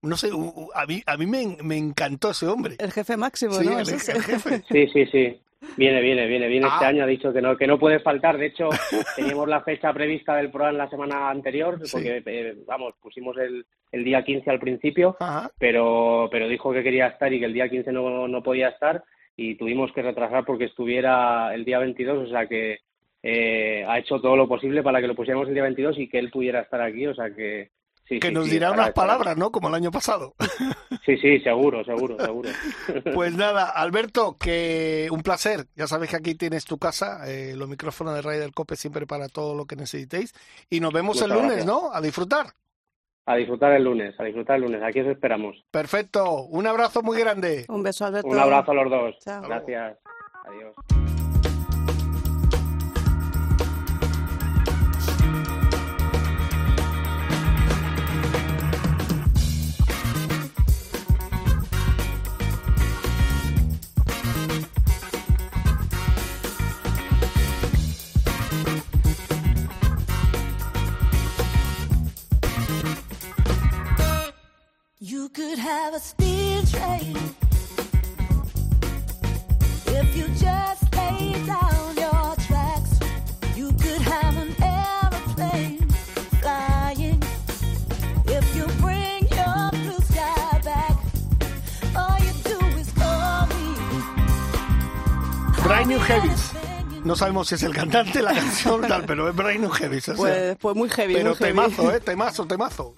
[0.01, 0.29] no sé,
[0.73, 2.75] a mí, a mí me, me, encantó ese hombre.
[2.79, 3.77] El jefe máximo, sí, ¿no?
[3.77, 4.63] El, jefe.
[4.71, 5.41] Sí, sí, sí.
[5.75, 6.87] Viene, viene, viene, viene este ah.
[6.87, 8.37] año, ha dicho que no, que no puede faltar.
[8.37, 8.69] De hecho,
[9.17, 14.03] teníamos la fecha prevista del programa la semana anterior, porque, eh, vamos, pusimos el, el
[14.05, 15.17] día 15 al principio,
[15.57, 19.03] pero, pero dijo que quería estar y que el día 15 no, no podía estar
[19.39, 22.79] y tuvimos que retrasar porque estuviera el día 22, o sea que
[23.23, 26.19] eh, ha hecho todo lo posible para que lo pusiéramos el día 22 y que
[26.19, 27.71] él pudiera estar aquí, o sea que...
[28.05, 29.51] Sí, que nos dirá unas palabras, ¿no?
[29.51, 30.35] Como el año pasado.
[31.05, 32.49] Sí, sí, seguro, seguro, seguro.
[33.15, 35.65] Pues nada, Alberto, que un placer.
[35.75, 39.07] Ya sabes que aquí tienes tu casa, eh, los micrófonos de Radio del Cope siempre
[39.07, 40.35] para todo lo que necesitéis.
[40.69, 41.91] Y nos vemos el lunes, ¿no?
[41.91, 42.47] A disfrutar.
[43.29, 44.81] A disfrutar el lunes, a disfrutar el lunes.
[44.81, 45.55] Aquí os esperamos.
[45.69, 46.45] Perfecto.
[46.45, 47.63] Un abrazo muy grande.
[47.69, 48.27] Un beso, Alberto.
[48.27, 49.15] Un abrazo a los dos.
[49.23, 49.99] Gracias.
[50.45, 50.98] Adiós.
[97.19, 99.35] Sabemos si es el cantante, la canción, tal, pero es
[99.77, 100.09] Heavies.
[100.09, 100.15] o sea.
[100.15, 101.51] Pues, pues muy heavy, pero muy heavy.
[101.51, 101.99] temazo, ¿eh?
[101.99, 102.95] Temazo, temazo.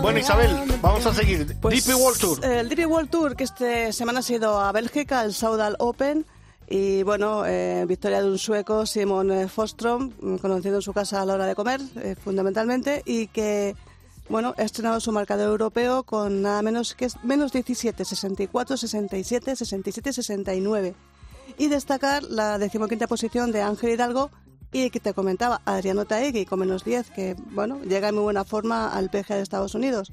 [0.00, 1.56] Bueno, Isabel, vamos a seguir.
[1.60, 2.44] Pues, DP World Tour.
[2.44, 6.24] El DP World Tour que esta semana ha sido a Bélgica, el Saudal Open.
[6.68, 11.20] Y bueno, eh, victoria de un sueco, Simon eh, Fostrom, mm, conocido en su casa
[11.20, 13.74] a la hora de comer, eh, fundamentalmente, y que
[14.28, 20.12] bueno, ha estrenado su marcador europeo con nada menos que menos 17, 64, 67, 67,
[20.12, 20.94] 69.
[21.58, 24.30] Y destacar la decimoquinta posición de Ángel Hidalgo
[24.72, 28.44] y que te comentaba Adriano Taegui con menos 10, que bueno, llega en muy buena
[28.44, 30.10] forma al PGA de Estados Unidos.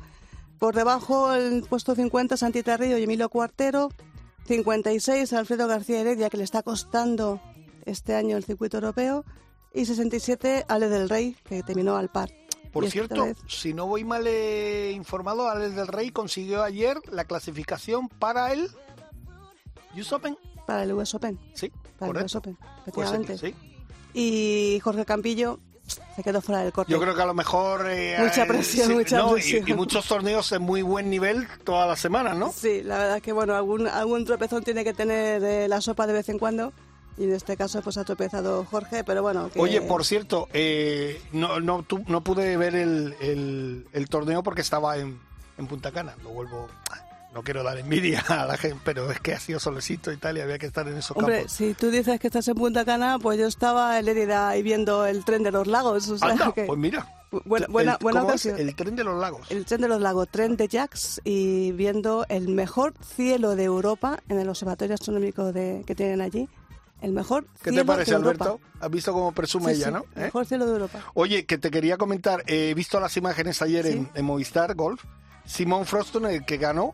[0.59, 3.89] Por debajo, el puesto 50, Santi Tarrillo y Emilio Cuartero.
[4.45, 7.39] 56, Alfredo García Heredia, que le está costando
[7.85, 9.23] este año el circuito europeo.
[9.73, 12.29] Y 67, Ale del Rey, que terminó al par.
[12.71, 17.25] Por cierto, vez- si no voy mal eh, informado, Alex del Rey consiguió ayer la
[17.25, 18.69] clasificación para el
[19.97, 20.37] US Open.
[20.67, 21.39] Para el US Open.
[21.53, 22.25] Sí, Para el.
[22.25, 23.37] US Open, Pues efectivamente.
[23.37, 23.55] sí.
[24.13, 25.59] Y Jorge Campillo
[26.15, 26.91] se quedó fuera del corte.
[26.91, 27.87] Yo creo que a lo mejor...
[27.89, 29.67] eh, Mucha eh, presión, mucha no, y- presión.
[29.69, 32.51] Y, muchos torneos en muy buen nivel todas las semanas, ¿no?
[32.51, 36.05] Sí, la verdad es que bueno, algún, algún tropezón tiene que tener eh, la sopa
[36.05, 36.71] de vez en cuando.
[37.19, 39.49] Y en este caso pues ha tropezado Jorge, pero bueno.
[39.51, 44.61] que- Oye, por cierto, eh, no, no, no pude ver el, el- el torneo porque
[44.61, 45.19] estaba en,
[45.57, 46.15] en Punta Cana.
[46.23, 46.67] Lo vuelvo...
[47.31, 50.37] No quiero dar envidia a la gente, pero es que ha sido solecito y tal
[50.39, 51.51] y había que estar en esos Hombre, campos.
[51.51, 55.05] si tú dices que estás en Punta Cana, pues yo estaba en Lérida y viendo
[55.05, 56.09] el tren de los lagos.
[56.09, 57.05] O sea, Anda, que- pues mira.
[57.45, 58.57] buena, buena, El- buena ocasión.
[58.57, 59.45] El tren de los lagos.
[59.51, 64.23] El tren de los lagos, tren de Jacks y viendo el mejor cielo de Europa
[64.27, 66.49] en el observatorio astronómico de, que tienen allí.
[67.01, 68.45] El mejor ¿Qué cielo te parece, de Europa.
[68.45, 68.61] Alberto?
[68.81, 69.99] ¿Has visto cómo presume Sí, ella, sí, no?
[70.15, 70.25] el ¿Eh?
[70.25, 70.99] mejor cielo de Europa.
[71.13, 73.91] Oye, que te quería comentar, eh, he visto las imágenes ayer Sí.
[73.93, 75.03] en, en Movistar Golf.
[75.45, 76.93] Simón Froston, el que ganó,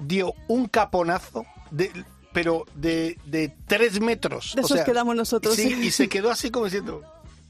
[0.00, 1.90] dio un caponazo, de,
[2.32, 4.52] pero de, de tres metros.
[4.54, 7.02] De o esos sea, que damos nosotros, Sí, y se quedó así como diciendo,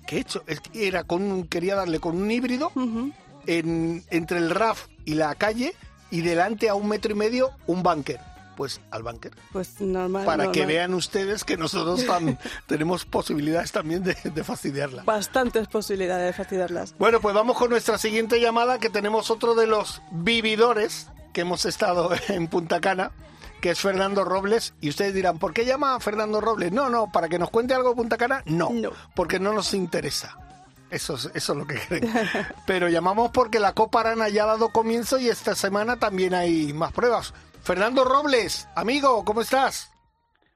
[0.07, 0.45] ¿qué he hecho?
[0.47, 2.71] Es que era con un- quería darle con un híbrido
[3.47, 5.75] en, entre el RAF y la calle
[6.11, 8.21] y delante a un metro y medio un bunker.
[8.59, 9.31] Pues al bunker.
[9.53, 10.27] Pues normal.
[10.27, 15.05] Para que vean ustedes que nosotros tam- tenemos posibilidades también de, de fastidiarla.
[15.05, 16.97] Bastantes posibilidades de fastidiarlas.
[16.99, 21.67] Bueno, pues vamos con nuestra siguiente llamada, que tenemos otro de los vividores que hemos
[21.67, 23.13] estado en Punta Cana,
[23.61, 24.75] que es Fernando Robles.
[24.81, 26.73] Y ustedes dirán, ¿por qué llama a Fernando Robles?
[26.73, 28.91] No, no, para que nos cuente algo de Punta Cana, no, No.
[29.15, 30.37] porque no nos interesa.
[30.91, 32.11] Eso es, eso es lo que creen.
[32.67, 36.73] Pero llamamos porque la Copa Arana ya ha dado comienzo y esta semana también hay
[36.73, 37.35] más pruebas.
[37.63, 39.93] Fernando Robles, amigo, ¿cómo estás?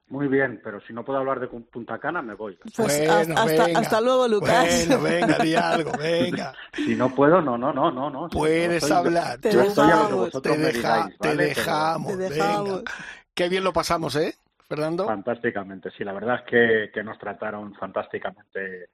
[0.09, 2.55] Muy bien, pero si no puedo hablar de Punta Cana, me voy.
[2.75, 2.75] Pues
[3.07, 3.79] Bueno, hasta, venga.
[3.79, 4.87] hasta luego, Lucas.
[4.87, 6.53] Bueno, venga, di algo, venga.
[6.75, 8.09] Si no puedo, no, no, no, no.
[8.09, 8.29] no.
[8.29, 9.39] Puedes hablar.
[9.39, 10.25] Te Yo estoy a lo que dejamos.
[10.25, 12.69] vosotros te, me deja- digáis, te dejamos, Te dejamos.
[12.69, 12.91] venga.
[13.33, 14.35] Qué bien lo pasamos, ¿eh,
[14.67, 15.05] Fernando?
[15.05, 18.89] Fantásticamente, sí, la verdad es que, que nos trataron fantásticamente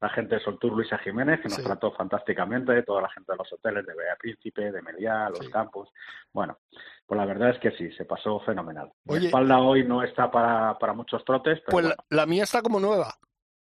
[0.00, 1.64] la gente de Soltur Luisa Jiménez, que nos Sí.
[1.64, 5.50] trató fantásticamente, toda la gente de los hoteles de Bea Príncipe, de Meliá, los Sí.
[5.50, 5.90] campos.
[6.32, 6.58] Bueno,
[7.06, 8.90] pues la verdad es que sí, se pasó fenomenal.
[9.04, 9.26] Mi Oye.
[9.26, 12.62] espalda hoy no está para, para muchos trotes, pero Pues la, bueno, la mía está
[12.62, 13.14] como nueva.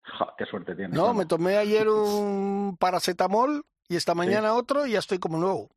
[0.02, 0.96] ja, qué suerte tienes.
[0.96, 1.14] No, ¿no?
[1.14, 5.70] me tomé ayer un paracetamol y esta mañana otro y ya estoy como nuevo.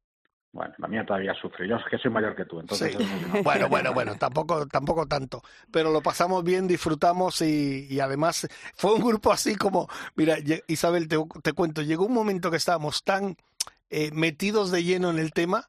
[0.51, 1.67] Bueno, la mía todavía sufre.
[1.67, 2.95] Yo es que soy mayor que tú, entonces...
[2.97, 3.03] Sí.
[3.03, 5.43] es muy- Bueno, bueno, bueno, tampoco, tampoco tanto.
[5.71, 11.07] Pero lo pasamos bien, disfrutamos y, y además fue un grupo así como, mira, Isabel,
[11.07, 13.35] te, te cuento, llegó un momento que estábamos tan
[13.91, 15.67] eh, metidos de lleno en el tema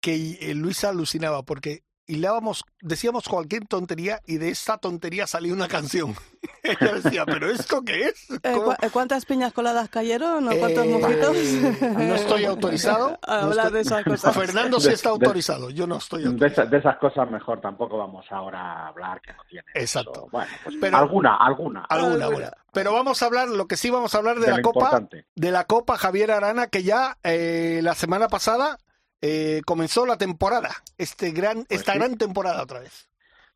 [0.00, 5.68] que eh, Luisa alucinaba porque hilábamos, decíamos cualquier tontería y de esa tontería salía una
[5.68, 6.14] canción.
[6.62, 8.30] Ella decía, ¿pero esto qué es?
[8.30, 8.52] Eh.
[8.52, 10.46] ¿cu- ¿Cuántas piñas coladas cayeron?
[10.48, 11.80] ¿O cuántos Eh, mojitos?
[11.80, 13.18] no estoy autorizado.
[13.22, 14.34] A No hablar estoy- de esas cosas.
[14.36, 16.62] Fernando sí De- está de- autorizado, yo no estoy De, autorizado.
[16.62, 19.66] esa- de esas cosas mejor tampoco vamos ahora a hablar que no tiene.
[19.74, 20.12] Exacto.
[20.12, 21.84] Pero, bueno, pues Pero- alguna, alguna.
[21.88, 22.52] Alguna, Alguna.
[22.72, 25.26] Pero vamos a hablar, lo que sí vamos a hablar de, De la Copa, importante.
[25.34, 28.78] de la Copa Javier Arana, que ya eh, la semana pasada
[29.22, 31.98] eh, comenzó la temporada, este gran, Pues esta sí.
[31.98, 33.08] gran temporada otra vez.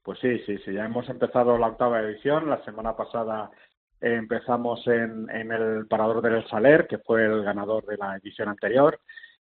[0.03, 2.49] Pues sí, sí, sí, ya hemos empezado la octava edición.
[2.49, 3.51] La semana pasada
[4.01, 9.01] empezamos en, en el Parador del Saler, que fue el ganador de la edición anterior.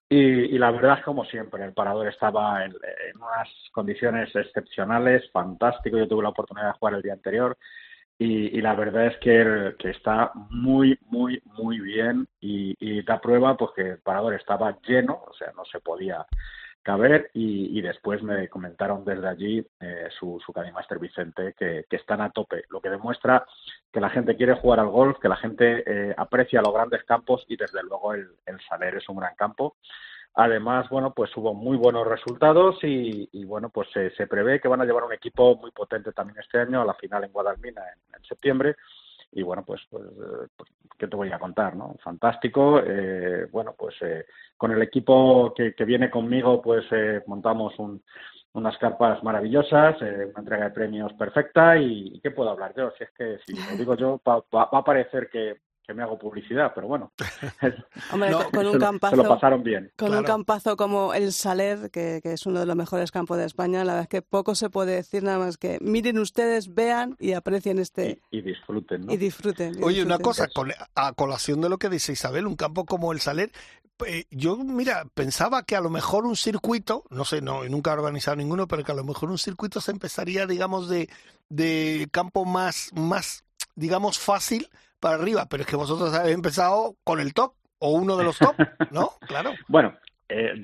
[0.09, 5.31] Y, y la verdad es como siempre, el Parador estaba en, en unas condiciones excepcionales,
[5.33, 5.99] fantástico.
[5.99, 7.57] Yo tuve la oportunidad de jugar el día anterior
[8.19, 13.21] y, y la verdad es que, que está muy, muy, muy bien y, y da
[13.21, 16.27] prueba pues que el Parador estaba lleno, o sea, no se podía
[16.85, 21.97] caber y, y después me comentaron desde allí eh, su, su Master Vicente que, que
[21.97, 23.45] están a tope, lo que demuestra
[23.91, 27.45] que la gente quiere jugar al golf, que la gente eh, aprecia los grandes campos
[27.49, 29.77] y desde luego el, el Saler es un gran campo.
[30.37, 34.85] Además, bueno, pues hubo muy buenos resultados y, bueno, pues se, prevé que van a
[34.85, 38.75] llevar un equipo muy potente también este año a la final en Guadalmina en, septiembre.
[39.31, 40.05] Y bueno, pues, pues,
[40.57, 41.95] pues, ¿qué te voy a contar, no?
[42.03, 42.81] Fantástico.
[42.85, 47.75] Eh, bueno, pues eh, con el equipo que, viene conmigo, pues eh, montamos
[48.55, 52.91] unas carpas maravillosas, una entrega de premios perfecta y, ¿qué puedo hablar yo?
[52.99, 56.73] Si es que, si lo digo yo, va a parecer que, que me hago publicidad,
[56.75, 57.13] pero bueno.
[58.13, 59.17] Hombre, con un campazo.
[59.17, 59.93] Se lo pasaron bien.
[59.97, 63.85] Con un campazo como el Saler, que, es uno de los mejores campos de España,
[63.85, 67.33] la verdad es que poco se puede decir nada más que miren ustedes, vean y
[67.33, 68.21] aprecien este.
[68.31, 69.13] Y, disfruten, ¿no?
[69.13, 69.83] Y disfruten.
[69.85, 70.49] Oye, una cosa,
[70.95, 73.53] a colación de lo que dice Isabel, un campo como el Saler,
[74.07, 77.95] eh, yo, mira, pensaba que a lo mejor un circuito, no sé, no, nunca he
[77.95, 81.11] organizado ninguno, pero que a lo mejor un circuito se empezaría, digamos, de,
[81.51, 83.45] de campo más, más,
[83.77, 84.71] digamos, fácil
[85.05, 88.39] para arriba, pero es que vosotros habéis empezado con el top o uno de los
[88.39, 88.55] top,
[88.91, 89.11] ¿no?
[89.29, 89.53] Claro.
[89.69, 89.95] bueno,
[90.31, 90.55] eh,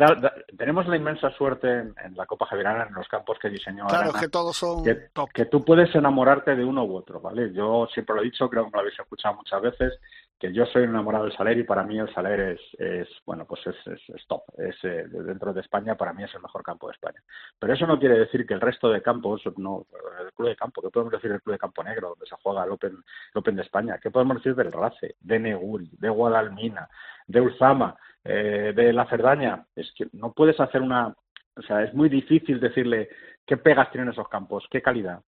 [0.56, 4.30] tenemos la inmensa suerte en, la Copa Javierana, en los campos que diseñó Claro, que
[4.30, 5.30] todos son que, top.
[5.34, 7.52] que tú puedes enamorarte de uno u otro, ¿vale?
[7.52, 10.00] Yo siempre lo he dicho, creo que me lo habéis escuchado muchas veces,
[10.40, 13.60] que yo soy enamorado del Saler y para mí el Saler es, es bueno, pues
[13.66, 14.42] es, es, top.
[14.56, 17.22] Es, eh, dentro de España, para mí es el mejor campo de España.
[17.58, 19.86] Pero eso no quiere decir que el resto de campos, no,
[20.18, 22.64] el Club de Campo, ¿qué podemos decir del Club de Campo Negro, donde se juega
[22.64, 23.98] el Open, el Open de España?
[24.02, 26.88] ¿Qué podemos decir del Race, de Neguri, de Guadalmina,
[27.26, 29.66] de Ulzama, eh, de La Cerdaña?
[29.76, 31.14] Es que no puedes hacer una...
[31.54, 33.10] O sea, es muy difícil decirle
[33.44, 35.20] qué pegas tienen esos campos, qué calidad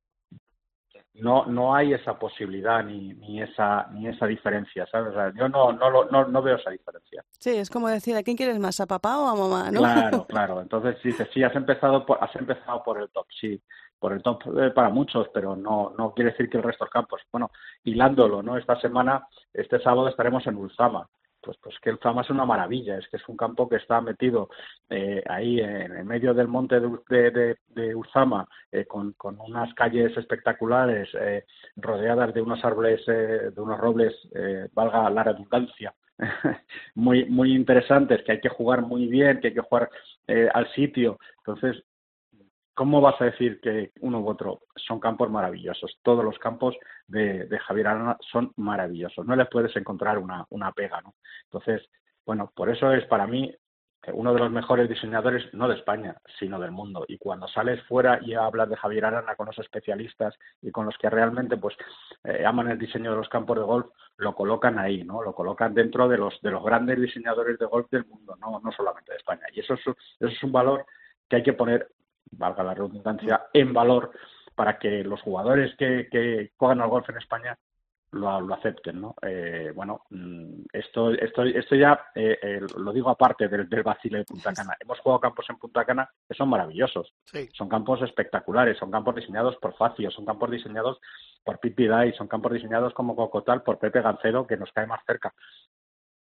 [1.14, 6.04] no no hay esa posibilidad ni, ni esa ni esa diferencia sabes yo no no,
[6.04, 7.22] no no veo esa diferencia.
[7.38, 10.26] Sí es como decir a quién quieres más a papá o a mamá no claro
[10.28, 10.60] claro.
[10.60, 13.60] Entonces dices sí has empezado por, has empezado por el top sí
[13.98, 16.90] por el top eh, para muchos pero no no quiere decir que el resto de
[16.90, 17.50] campos bueno
[17.84, 21.06] hilándolo no esta semana este sábado estaremos en Ulzama
[21.42, 24.48] pues, pues que el es una maravilla, es que es un campo que está metido
[24.88, 30.16] eh, ahí en, el medio del monte de, de, de Uzama, eh, con, unas calles
[30.16, 31.44] espectaculares, eh,
[31.76, 34.14] rodeadas de unos árboles, de unos robles,
[34.72, 35.94] valga la redundancia,
[36.94, 39.90] muy, muy interesantes, que hay que jugar muy bien, que hay que jugar
[40.54, 41.18] al sitio.
[41.38, 41.82] Entonces,
[42.74, 45.98] ¿cómo vas a decir que uno u otro son campos maravillosos?
[46.02, 49.26] Todos los campos de, Javier Arana son maravillosos.
[49.26, 51.14] No les puedes encontrar una, pega, ¿no?
[51.44, 51.88] Entonces,
[52.24, 53.54] bueno, por eso es para mí
[54.12, 57.04] uno de los mejores diseñadores, no de España, sino del mundo.
[57.06, 60.98] Y cuando sales fuera y hablas de Javier Arana con los especialistas y con los
[60.98, 61.76] que realmente pues
[62.24, 65.22] eh, aman el diseño de los campos de golf, lo colocan ahí, ¿no?
[65.22, 68.72] Lo colocan dentro de los de los grandes diseñadores de golf del mundo, no, no
[68.72, 69.42] solamente de España.
[69.52, 70.84] Y eso es, eso es un valor
[71.28, 71.88] que hay que poner
[72.32, 74.10] valga la redundancia, en valor
[74.54, 77.58] para que los jugadores que, que juegan al golf en España
[78.12, 79.14] lo, lo acepten, ¿no?
[79.22, 84.18] Eh, bueno, mm, esto, esto, esto ya eh, eh, lo digo aparte del, del vacile
[84.18, 84.76] de Punta Cana.
[84.78, 87.14] Hemos jugado campos en Punta Cana que son maravillosos.
[87.54, 91.00] Son campos espectaculares, son campos diseñados por Facio, son campos diseñados
[91.42, 95.00] por Pipi Dai, son campos diseñados como Cocotal por Pepe Gancedo, que nos cae más
[95.06, 95.32] cerca.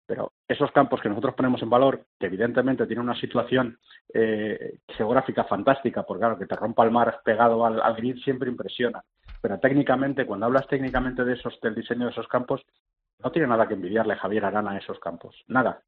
[0.09, 3.77] Pero esos campos que nosotros ponemos en valor, que evidentemente tienen una situación
[4.11, 9.03] eh, geográfica fantástica, porque claro, que te rompa el mar pegado al, grid siempre impresiona.
[9.39, 12.65] Pero técnicamente, cuando hablas técnicamente de esos, del diseño de esos campos,
[13.19, 15.35] no tiene nada que envidiarle Javier Arana a esos campos.
[15.47, 15.83] Nada.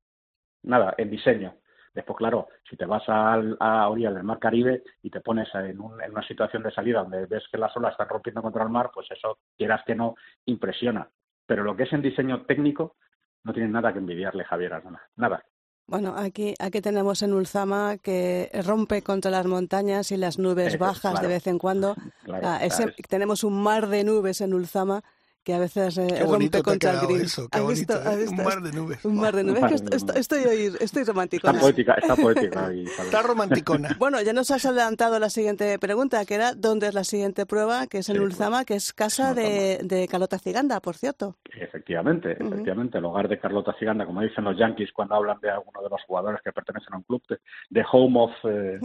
[0.62, 1.56] Nada, en diseño.
[1.92, 5.82] Después, claro, si te vas a, a orilla del mar Caribe y te pones en,
[5.82, 9.10] una situación de salida donde ves que las olas están rompiendo contra el mar, pues
[9.10, 10.14] eso, quieras que no,
[10.46, 11.10] impresiona.
[11.48, 12.98] Pero lo que es en diseño técnico,
[13.44, 15.44] no tienen nada que envidiarle Javier Arana, nada.
[15.88, 21.22] Bueno, aquí, aquí tenemos en Ulzama que rompe contra las montañas y las nubes bajas
[21.22, 21.96] de vez en cuando.
[22.44, 22.62] Ah,
[23.10, 25.04] tenemos un mar de nubes en Ulzama
[25.44, 27.22] que a veces eh, rompe contra el gris.
[27.24, 28.28] Eso, qué bonito, ¿eh?
[28.30, 29.06] Un mar de nubes.
[29.06, 29.84] Un mar de nubes.
[29.92, 31.50] estoy, estoy, estoy romántica.
[31.50, 32.72] Está poética, está poética.
[33.04, 33.90] está romanticona.
[34.02, 37.88] Bueno, ya nos has adelantado la siguiente pregunta, que era ¿dónde es la siguiente prueba?
[37.88, 41.38] Que es en Ulzama, que es casa de, de, Carlota Ciganda, por cierto.
[41.54, 42.98] Efectivamente, efectivamente.
[42.98, 46.02] El hogar de Carlota Ciganda, como dicen los Yankees cuando hablan de alguno de los
[46.04, 47.22] jugadores que pertenecen a un club,
[47.70, 48.80] de, home of, eh,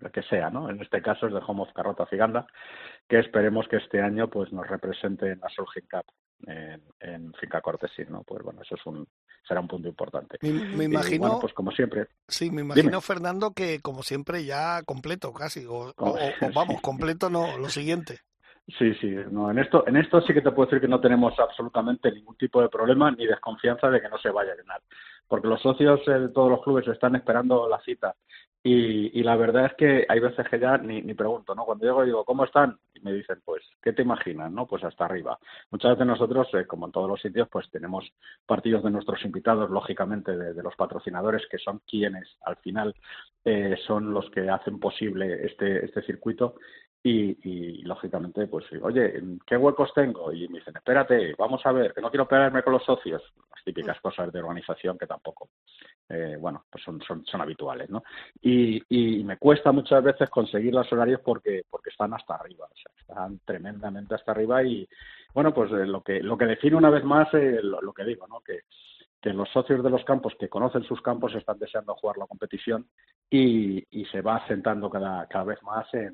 [0.00, 0.68] lo que sea, ¿no?
[0.68, 2.46] En este caso es de home of Carlota Ciganda
[3.08, 6.06] que esperemos que este año pues nos represente en la Solheim Cup
[6.46, 8.22] en, en, Finca Cortesín, ¿no?
[8.22, 9.06] Pues bueno, eso es un
[9.46, 10.38] será un punto importante.
[10.42, 12.06] Me, imagino, pues como siempre.
[12.28, 15.92] Sí, me imagino Fernando que como siempre ya completo casi o,
[16.54, 18.20] vamos completo no lo siguiente.
[18.78, 21.38] Sí, sí, no, en esto, en esto sí que te puedo decir que no tenemos
[21.38, 24.80] absolutamente ningún tipo de problema ni desconfianza de que no se vaya a llenar,
[25.28, 28.14] porque los socios de todos los clubes están esperando la cita
[28.66, 31.66] Y, y, la verdad es que hay veces que ya ni, ni pregunto, ¿no?
[31.66, 32.78] Cuando llego digo, ¿cómo están?
[32.94, 34.50] Y me dicen, pues, ¿qué te imaginas?
[34.50, 34.66] ¿no?
[34.66, 35.38] Pues hasta arriba.
[35.70, 38.10] Muchas veces nosotros, eh, como en todos los sitios, pues tenemos
[38.46, 42.94] partidos de nuestros invitados, lógicamente, de, de los patrocinadores, que son quienes al final
[43.44, 46.54] eh, son los que hacen posible este, este circuito
[47.02, 50.32] y, y, lógicamente, pues, oye, ¿qué huecos tengo?
[50.32, 53.22] Y me dicen, espérate, vamos a ver, que no quiero pelearme con los socios.
[53.50, 55.50] Las típicas cosas de organización que tampoco,
[56.08, 58.02] eh, bueno, pues son, son, son habituales, ¿no?
[58.42, 62.76] Y, y me cuesta muchas veces conseguir los horarios porque, porque están hasta arriba, o
[62.76, 64.86] sea, están tremendamente hasta arriba y,
[65.32, 68.04] bueno, pues eh, lo que lo que define una vez más eh, lo, lo que
[68.04, 68.40] digo, ¿no?
[68.40, 68.60] Que
[69.24, 72.86] que los socios de los campos que conocen sus campos están deseando jugar la competición
[73.30, 76.12] y, y se va asentando cada, cada vez más en, en,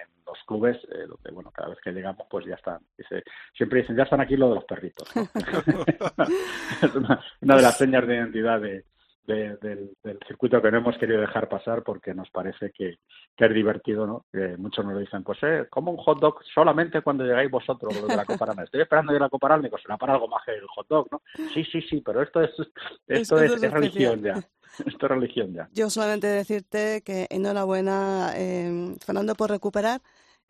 [0.00, 2.78] en los clubes, eh, donde, bueno, cada vez que llegamos, pues ya están.
[2.96, 3.24] Dice,
[3.56, 5.08] siempre dicen, ya están aquí lo de los perritos.
[5.16, 5.22] ¿no?
[6.82, 8.84] es una, una, de las señas de identidad de,
[9.26, 12.98] de, del, del, circuito que no hemos querido dejar pasar porque nos parece que,
[13.36, 14.26] que es divertido, ¿no?
[14.32, 18.08] Que muchos nos dicen, pues, eh, como un hot dog solamente cuando llegáis vosotros, los
[18.08, 20.52] de la Copa Estoy esperando ir a la Copa digo, será para algo más que
[20.52, 21.22] el hot dog, ¿no?
[21.52, 22.50] Sí, sí, sí, pero esto es,
[23.06, 24.34] esto, es, es, es religión ya.
[24.84, 25.68] Esto es religión ya.
[25.72, 30.00] Yo solamente decirte que enhorabuena, eh, Fernando, por recuperar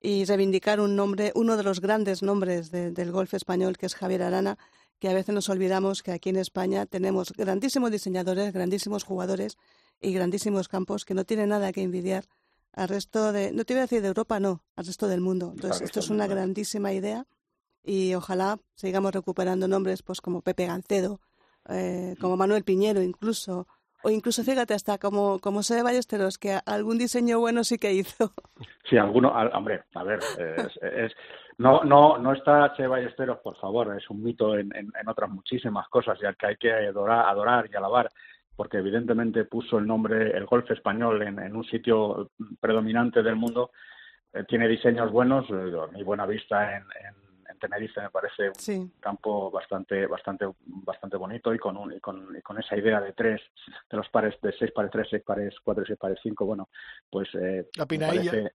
[0.00, 3.94] y reivindicar un nombre, uno de los grandes nombres de, del golf español, que es
[3.94, 4.56] Javier Arana,
[4.98, 9.58] que a veces nos olvidamos que aquí en España tenemos grandísimos diseñadores, grandísimos jugadores
[10.00, 12.24] y grandísimos campos que no tienen nada que envidiar
[12.72, 15.52] al resto de, no te iba a decir de Europa, no, al resto del mundo.
[15.54, 17.26] Entonces, esto es una grandísima idea
[17.84, 21.20] y ojalá sigamos recuperando nombres pues como Pepe Gancedo,
[21.68, 23.68] eh, como Manuel Piñero incluso,
[24.02, 28.32] o incluso fíjate hasta como, como Sede Ballesteros, que algún diseño bueno sí que hizo.
[28.88, 31.12] Sí, alguno, hombre, a ver, es, es
[31.58, 35.30] no, no, no está Che Ballesteros, por favor, es un mito en, en, en otras
[35.30, 38.10] muchísimas cosas y al que hay que adorar, adorar y alabar,
[38.56, 42.30] porque evidentemente puso el nombre, el golf español, en, en un sitio
[42.60, 43.70] predominante del mundo.
[44.32, 47.24] Eh, tiene diseños buenos, eh, mi buena vista en, en
[47.54, 48.92] en Tenerife me parece un sí.
[49.00, 53.12] campo bastante bastante bastante bonito y con, un, y con y con esa idea de
[53.12, 53.40] tres
[53.90, 56.68] de los pares de seis pares tres seis pares cuatro seis pares cinco bueno
[57.10, 58.54] pues eh, la pinailla parece,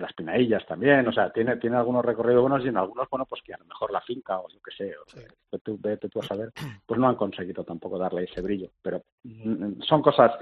[0.00, 3.42] las pinaillas también, o sea, tiene, tiene algunos recorridos buenos y en algunos, bueno, pues
[3.42, 5.20] que a lo mejor la finca o yo qué sé, o, sí.
[5.62, 6.52] tú, vete tú a saber,
[6.86, 10.32] pues no han conseguido tampoco darle ese brillo, pero mm, son cosas,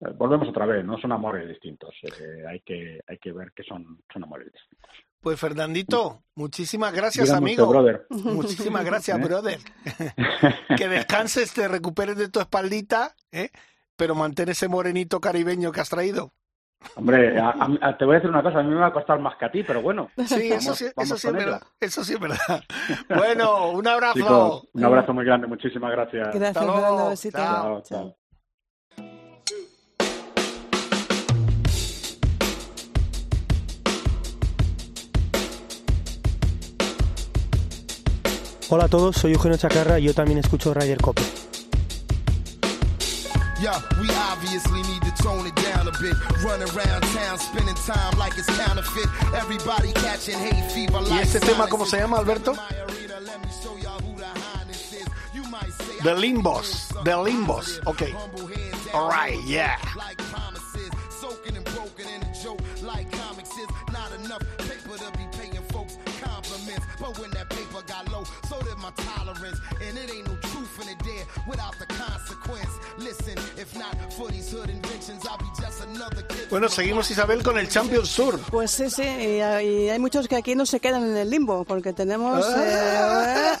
[0.00, 3.62] eh, volvemos otra vez, no son amores distintos, eh, hay, que, hay que ver que
[3.62, 4.90] son, son amores distintos.
[5.20, 7.66] Pues Fernandito, muchísimas gracias, amigo.
[7.66, 8.06] Brother.
[8.08, 9.22] Muchísimas gracias, ¿Eh?
[9.22, 9.58] brother.
[10.78, 13.50] que descanses, te recuperes de tu espaldita, ¿eh?
[13.96, 16.32] pero mantén ese morenito caribeño que has traído.
[16.96, 19.18] Hombre, a, a, te voy a decir una cosa, a mí me va a costar
[19.20, 20.10] más que a ti, pero bueno.
[20.26, 21.62] Sí, vamos, eso sí, eso sí es verdad.
[21.78, 22.64] Eso sí es verdad.
[23.08, 24.18] Bueno, un abrazo.
[24.18, 26.34] Chicos, un abrazo muy grande, muchísimas gracias.
[26.34, 27.08] Gracias, Fernando.
[27.10, 27.38] Besito.
[27.38, 28.16] Chao, chao.
[38.72, 41.22] Hola a todos, soy Eugenio Chacarra y yo también escucho Ryder Cope.
[43.60, 46.16] Yeah, we obviously need to tone it down a bit.
[46.42, 49.06] Run around town, spending time like it's counterfeit.
[49.34, 52.54] Everybody catching hate fever ¿Y este tema cómo se llama, Alberto?
[56.02, 56.88] The Limbos.
[57.04, 57.78] The Limbos.
[57.84, 58.08] Ok.
[58.94, 59.76] Alright, yeah.
[59.94, 62.60] Like promises, soaking and broken in a joke.
[62.82, 63.50] Like comics,
[63.92, 66.86] not enough paper to be paying folks' compliments.
[66.98, 69.60] But when that paper got low, so did my tolerance.
[69.86, 71.84] And it ain't no truth in it there without the
[76.50, 78.40] Bueno, seguimos Isabel con el Champions Tour.
[78.50, 81.64] Pues sí, sí, y, y, hay muchos que aquí no se quedan en el limbo,
[81.64, 82.44] porque tenemos...
[82.44, 83.52] Eh,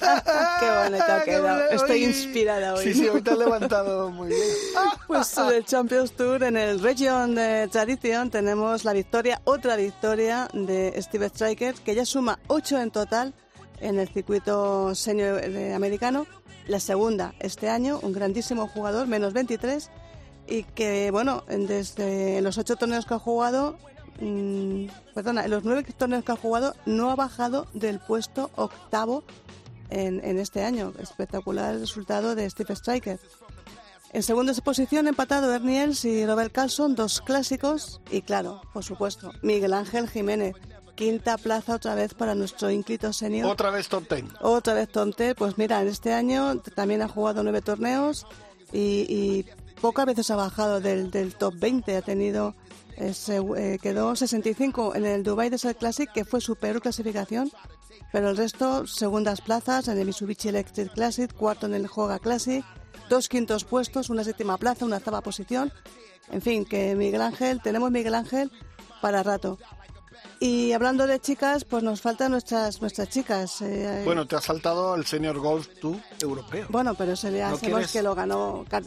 [0.60, 1.70] ¡Qué bonita ha quedado!
[1.70, 2.84] Estoy inspirada hoy.
[2.84, 4.40] Sí, sí, hoy te has levantado muy bien.
[5.06, 10.94] Pues el Champions Tour en el Region de Tradition tenemos la victoria, otra victoria de
[11.02, 13.34] Steve Striker, que ya suma ocho en total
[13.80, 15.42] en el circuito senior
[15.74, 16.26] americano.
[16.66, 19.90] La segunda este año, un grandísimo jugador, menos 23,
[20.46, 23.76] y que, bueno, desde los ocho torneos que ha jugado,
[24.20, 29.24] mmm, perdona, en los nueve torneos que ha jugado, no ha bajado del puesto octavo
[29.90, 30.92] en, en este año.
[30.98, 33.20] Espectacular el resultado de Steve Striker.
[34.12, 38.00] En segunda posición empatado Ernie Els y Robert Carlson, dos clásicos.
[38.10, 40.56] Y claro, por supuesto, Miguel Ángel Jiménez,
[41.00, 43.50] quinta plaza otra vez para nuestro ínclito senior.
[43.50, 44.28] Otra vez top ten.
[44.42, 45.34] Otra vez top ten.
[45.34, 48.26] Pues mira, en este año también ha jugado nueve torneos
[48.70, 49.46] y, y
[49.80, 51.96] pocas veces ha bajado del, del top 20.
[51.96, 52.54] Ha tenido,
[52.98, 57.50] eh, quedó 65 en el Dubai Desert Classic, que fue su peor clasificación.
[58.12, 62.62] Pero el resto, segundas plazas en el Mitsubishi Electric Classic, cuarto en el Hoga Classic,
[63.08, 65.72] dos quintos puestos, una séptima plaza, una octava posición.
[66.30, 68.52] En fin, que Miguel Ángel, tenemos Miguel Ángel
[69.00, 69.58] para rato.
[70.38, 73.60] Y hablando de chicas, pues nos faltan nuestras nuestras chicas.
[73.62, 76.66] eh, Bueno, te ha saltado el Senior Golf Tour europeo.
[76.70, 77.92] bueno, pero se ve ¿No quieres?
[77.92, 78.80] que lo ganó Ah.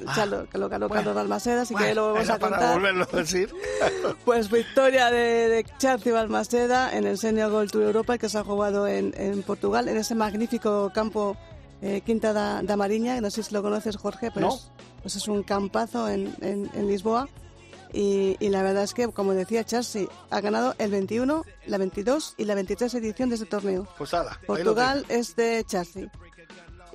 [0.52, 2.74] Que lo ganó Bueno, Carlos Balmaceda, así que lo vamos a para contar.
[2.76, 3.54] volverlo a decir.
[4.26, 8.44] Pues victoria de, de Charly Balmaceda en el Senior Gold Tour Europa que se ha
[8.44, 11.38] jugado en, en Portugal, en ese magnífico campo
[11.82, 14.56] eh, Quinta da, da Mariña, no sé si lo conoces Jorge, pero No.
[14.56, 14.72] es,
[15.02, 17.28] pues es un campazo en, en- en Lisboa.
[17.94, 22.34] Y, y la verdad es que, como decía Charly, ha ganado el 21, la 22
[22.38, 23.88] y la 23 edición de este torneo.
[23.98, 26.10] Pues ala, Portugal es de Charly.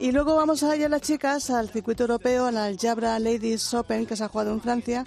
[0.01, 4.07] Y luego vamos a ir a las chicas al circuito europeo, al Aljabra Ladies Open
[4.07, 5.05] que se ha jugado en Francia,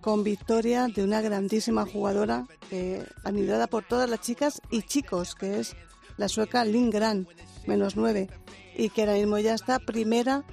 [0.00, 5.60] con victoria de una grandísima jugadora eh, admirada por todas las chicas y chicos, que
[5.60, 5.76] es
[6.16, 7.28] la sueca Lindgren,
[7.66, 8.28] menos nueve,
[8.76, 10.44] y que ahora mismo ya está primera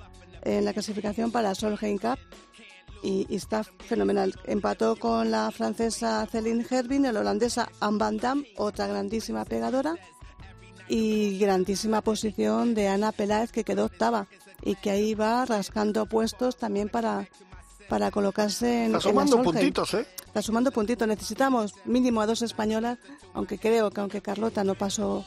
[0.43, 2.17] en la clasificación para la Solheim Cup
[3.03, 4.33] y, y está fenomenal.
[4.45, 9.95] Empató con la francesa Celine Herbin, la holandesa Anne van Dam, otra grandísima pegadora,
[10.87, 14.27] y grandísima posición de Ana Peláez, que quedó octava
[14.61, 17.27] y que ahí va rascando puestos también para,
[17.89, 19.53] para colocarse en, Está en la sumando Solheim.
[19.53, 20.07] puntitos, ¿eh?
[20.25, 21.07] Está sumando puntitos.
[21.07, 22.97] Necesitamos mínimo a dos españolas,
[23.33, 25.25] aunque creo que aunque Carlota no pasó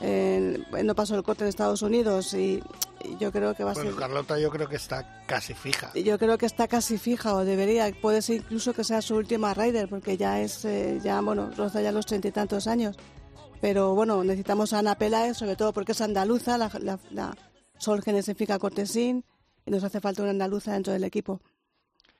[0.00, 2.62] eh, no pasó el corte en Estados Unidos y,
[3.04, 5.92] y yo creo que va a Bueno, ser Carlota yo creo que está casi fija.
[5.94, 9.52] yo creo que está casi fija o debería, puede ser incluso que sea su última
[9.54, 12.96] rider porque ya es, eh, ya bueno, roza ya los treinta y tantos años.
[13.60, 17.36] Pero bueno, necesitamos a Ana Peláez, sobre todo porque es andaluza, la, la, la
[17.78, 19.22] Solgen significa cortesín
[19.66, 21.42] y nos hace falta una andaluza dentro del equipo.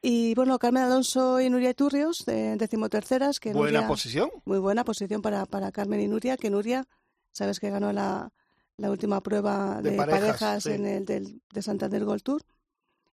[0.03, 3.39] Y bueno, Carmen Alonso y Nuria Iturrios, de decimoterceras.
[3.41, 4.31] Que Buena Nuria- posición.
[4.45, 6.87] Muy buena posición para, para Carmen y Nuria, que Nuria,
[7.33, 8.33] sabes que ganó la,
[8.77, 10.71] la última prueba De de, parejas, parejas, sí.
[10.73, 12.43] en el del, de Santander Gold Tour.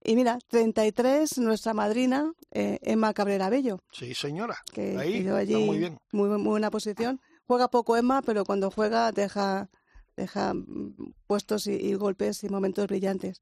[0.03, 4.57] Y mira, 33, nuestra madrina, eh, Emma Cabrera Bello, Sí, señora.
[4.72, 5.97] que, Ahí está muy bien.
[6.11, 7.20] muy, muy buena posición.
[7.47, 9.70] Juega poco Emma, pero cuando juega deja,
[10.15, 13.41] deja mm, puestos y, y golpes y momentos brillantes.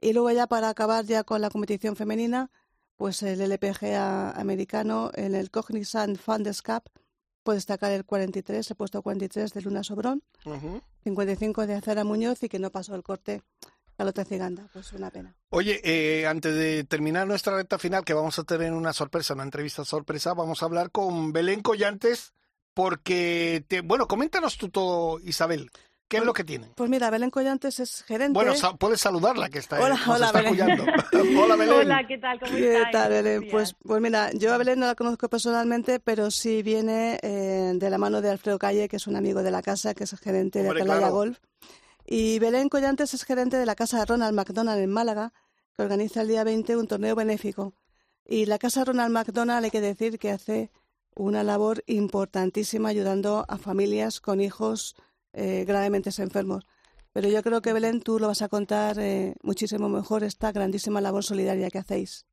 [0.00, 2.50] Y luego ya para acabar ya con la competición femenina,
[2.96, 6.84] pues el LPGA americano en el Cognizant Funders Cup
[7.42, 10.80] puede destacar el 43, el puesto 43 de Luna Sobrón, Ujú.
[11.04, 13.42] 55 de Azara Muñoz y que no pasó el corte
[13.96, 14.68] Carlota Ciganda.
[14.72, 15.34] Pues una pena.
[15.50, 19.42] Oye, eh, antes de terminar nuestra recta final, que vamos a tener una sorpresa, una
[19.42, 22.32] entrevista sorpresa, vamos a hablar con Belén Collantes,
[22.74, 25.70] porque, te, bueno, coméntanos tú todo, Isabel.
[26.12, 26.70] ¿Qué es lo que tiene?
[26.76, 28.34] Pues mira, Belén Collantes es gerente.
[28.34, 30.80] Bueno, sa- puedes saludarla, que está, Hola, nos hola, está Belén.
[31.38, 31.74] hola, Belén.
[31.74, 32.38] Hola, ¿qué tal?
[32.38, 32.92] ¿Cómo ¿Qué estáis?
[32.92, 33.48] tal, Belén?
[33.50, 37.90] Pues, pues mira, yo a Belén no la conozco personalmente, pero sí viene eh, de
[37.90, 40.18] la mano de Alfredo Calle, que es un amigo de la casa, que es el
[40.18, 41.12] gerente de Atalaya claro.
[41.14, 41.38] Golf.
[42.06, 45.32] Y Belén Collantes es gerente de la casa Ronald McDonald en Málaga,
[45.74, 47.74] que organiza el día 20 un torneo benéfico.
[48.24, 50.70] Y la casa Ronald McDonald, hay que decir que hace
[51.14, 54.94] una labor importantísima ayudando a familias con hijos
[55.32, 56.66] eh, gravemente enfermos.
[57.12, 61.00] Pero yo creo que Belén, tú lo vas a contar eh, muchísimo mejor esta grandísima
[61.00, 62.26] labor solidaria que hacéis.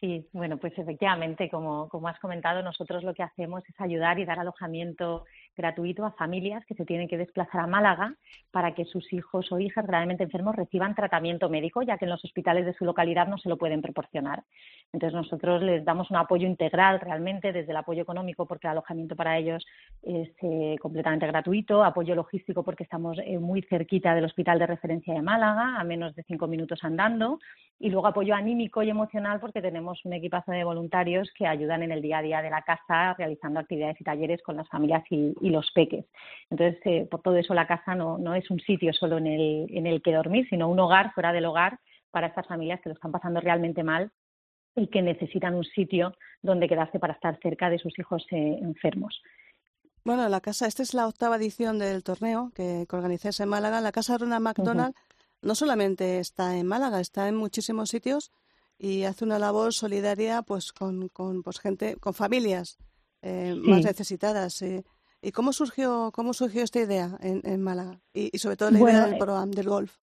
[0.00, 4.26] Sí, bueno, pues efectivamente, como, como has comentado, nosotros lo que hacemos es ayudar y
[4.26, 5.24] dar alojamiento
[5.56, 8.14] gratuito a familias que se tienen que desplazar a Málaga
[8.50, 12.24] para que sus hijos o hijas gravemente enfermos reciban tratamiento médico, ya que en los
[12.24, 14.44] hospitales de su localidad no se lo pueden proporcionar.
[14.92, 19.16] Entonces nosotros les damos un apoyo integral realmente, desde el apoyo económico, porque el alojamiento
[19.16, 19.66] para ellos
[20.02, 25.14] es eh, completamente gratuito, apoyo logístico porque estamos eh, muy cerquita del hospital de referencia
[25.14, 27.38] de Málaga, a menos de cinco minutos andando,
[27.78, 31.92] y luego apoyo anímico y emocional porque tenemos un equipazo de voluntarios que ayudan en
[31.92, 35.34] el día a día de la casa realizando actividades y talleres con las familias y,
[35.40, 36.04] y los peques.
[36.50, 39.66] Entonces, eh, por todo eso la casa no, no es un sitio solo en el,
[39.70, 41.78] en el que dormir, sino un hogar fuera del hogar
[42.10, 44.10] para estas familias que lo están pasando realmente mal
[44.74, 49.20] y que necesitan un sitio donde quedarse para estar cerca de sus hijos eh, enfermos.
[50.04, 53.80] Bueno, la casa, esta es la octava edición del torneo que, que en Málaga.
[53.80, 54.94] La casa Ronald McDonald
[55.42, 58.30] no solamente está en Málaga, está en muchísimos sitios
[58.78, 62.78] y hace una labor solidaria pues con, con pues, gente, con familias
[63.22, 63.86] eh, más Sí.
[63.88, 64.62] necesitadas.
[64.62, 64.84] eh.
[65.26, 67.98] ¿Y cómo surgió, cómo surgió esta idea en, en Málaga?
[68.14, 69.96] Y, y sobre todo la Bueno, idea del eh, programa del golf.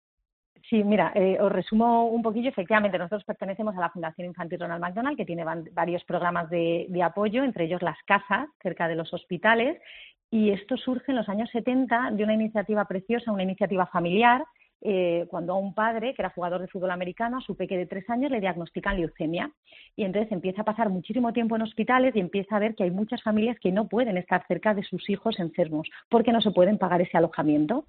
[0.68, 2.50] Sí, mira, eh, os resumo un poquillo.
[2.50, 6.86] Efectivamente, nosotros pertenecemos a la Fundación Infantil Ronald McDonald, que tiene van- varios programas de,
[6.90, 9.80] de apoyo, entre ellos las casas cerca de los hospitales.
[10.30, 14.44] Y esto surge en los años 70 de una iniciativa preciosa, una iniciativa familiar,
[14.86, 17.86] eh, cuando a un padre, que era jugador de fútbol americano, a su peque de
[17.86, 19.50] tres años le diagnostican leucemia.
[19.96, 22.90] Y entonces empieza a pasar muchísimo tiempo en hospitales y empieza a ver que hay
[22.90, 26.76] muchas familias que no pueden estar cerca de sus hijos enfermos porque no se pueden
[26.76, 27.86] pagar ese alojamiento.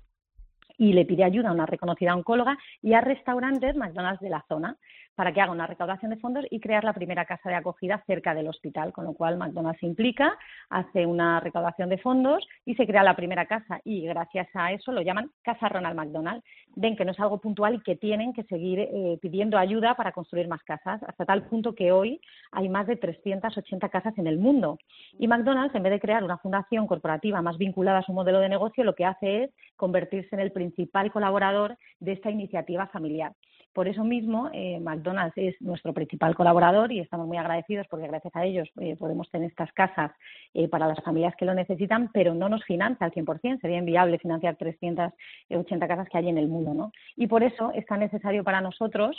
[0.78, 4.78] y le pide ayuda a una reconocida oncóloga y a restaurantes McDonald's de la zona
[5.16, 8.34] para que haga una recaudación de fondos y crear la primera casa de acogida cerca
[8.34, 10.38] del hospital, con lo cual McDonald's se implica,
[10.70, 14.91] hace una recaudación de fondos y se crea la primera casa y gracias a eso
[14.91, 16.43] lo llaman Casa Ronald McDonald.
[16.76, 20.11] Ven que no es algo puntual y que tienen que seguir eh, pidiendo ayuda para
[20.11, 22.20] construir más casas, hasta tal punto que hoy
[22.51, 24.78] hay más de 380 casas en el mundo.
[25.18, 28.49] Y McDonald's, en vez de crear una fundación corporativa más vinculada a su modelo de
[28.49, 33.34] negocio, lo que hace es convertirse en el principal colaborador de esta iniciativa familiar.
[33.76, 35.05] Por eso mismo, eh, McDonald's
[35.36, 39.49] es nuestro principal colaborador y estamos muy agradecidos porque gracias a ellos eh, podemos tener
[39.49, 40.12] estas casas
[40.53, 43.62] eh, para las familias que lo necesitan, pero no nos financia al 100%.
[43.62, 46.74] Sería inviable financiar 380 casas que hay en el mundo.
[46.74, 46.91] ¿no?
[47.16, 49.18] Y por eso es tan necesario para nosotros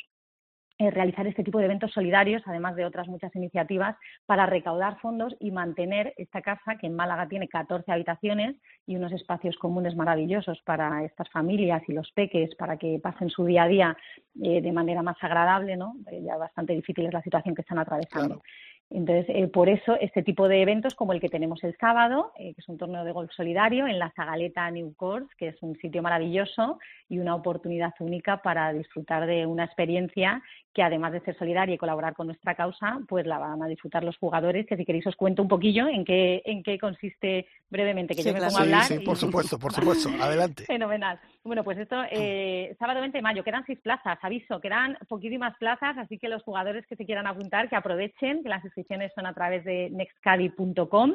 [0.79, 3.97] eh, realizar este tipo de eventos solidarios, además de otras muchas iniciativas,
[4.27, 8.57] para recaudar fondos y mantener esta casa, que en Málaga tiene 14 habitaciones
[8.87, 13.47] y unos espacios comunes maravillosos para estas familias y los peques, para que pasen su
[13.47, 13.97] día a día
[14.43, 15.95] eh, de manera más agradable, ¿no?
[16.11, 18.43] Eh, ya bastante difícil es la situación que están atravesando.
[18.89, 22.55] Entonces, eh, por eso, este tipo de eventos como el que tenemos el sábado, eh,
[22.55, 25.77] que es un torneo de golf solidario en la Zagaleta New Course, que es un
[25.79, 26.79] sitio maravilloso
[27.09, 30.41] y una oportunidad única para disfrutar de una experiencia
[30.73, 34.05] que, además de ser solidaria y colaborar con nuestra causa, pues la van a disfrutar
[34.05, 34.67] los jugadores.
[34.67, 38.33] Que si queréis os cuento un poquillo en qué, en qué consiste brevemente, que yo
[38.33, 38.83] me pongo a hablar.
[38.85, 40.11] Sí, por supuesto, por supuesto.
[40.21, 40.65] Adelante.
[40.65, 41.19] Fenomenal.
[41.43, 45.97] Bueno, pues esto, eh, sábado 20 de mayo, quedan seis plazas, aviso, quedan poquísimas plazas,
[45.99, 49.33] así que los jugadores que se quieran apuntar, que aprovechen, que las inscripciones son a
[49.33, 51.15] través de nextcadi.com.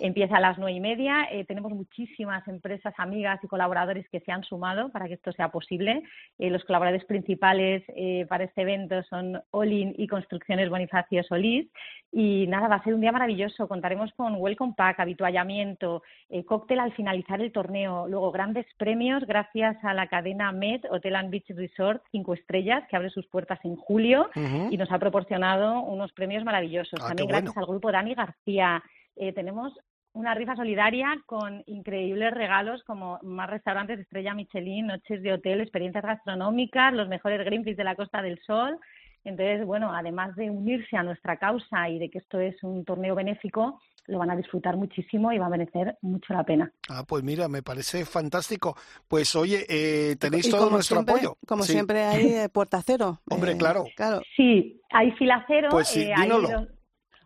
[0.00, 1.28] Empieza a las nueve y media.
[1.30, 5.50] Eh, tenemos muchísimas empresas, amigas y colaboradores que se han sumado para que esto sea
[5.50, 6.02] posible.
[6.38, 11.68] Eh, los colaboradores principales eh, para este evento son Olin y Construcciones Bonifacio Solís.
[12.14, 13.66] Y nada, va a ser un día maravilloso.
[13.66, 16.02] Contaremos con Welcome Pack, habituallamiento,
[16.46, 21.30] cóctel al finalizar el torneo, luego grandes premios gracias a la cadena Med Hotel and
[21.30, 24.28] Beach Resort cinco estrellas que abre sus puertas en julio
[24.70, 27.00] y nos ha proporcionado unos premios maravillosos.
[27.02, 28.82] Ah, También gracias al grupo Dani García.
[29.16, 29.72] Eh, tenemos
[30.14, 35.60] una rifa solidaria con increíbles regalos como más restaurantes de estrella Michelin, noches de hotel,
[35.60, 38.78] experiencias gastronómicas, los mejores Greenpeace de la Costa del Sol.
[39.24, 43.14] Entonces, bueno, además de unirse a nuestra causa y de que esto es un torneo
[43.14, 46.72] benéfico, lo van a disfrutar muchísimo y va a merecer mucho la pena.
[46.88, 48.76] Ah, pues mira, me parece fantástico.
[49.06, 51.36] Pues oye, eh, tenéis todo nuestro apoyo.
[51.46, 53.20] Como siempre hay eh, puerta cero.
[53.30, 53.84] Hombre, Eh, claro.
[53.94, 54.20] claro.
[54.36, 55.68] Sí, hay fila cero.
[55.70, 56.48] Pues sí, eh, hay dínoslo.
[56.48, 56.68] dos-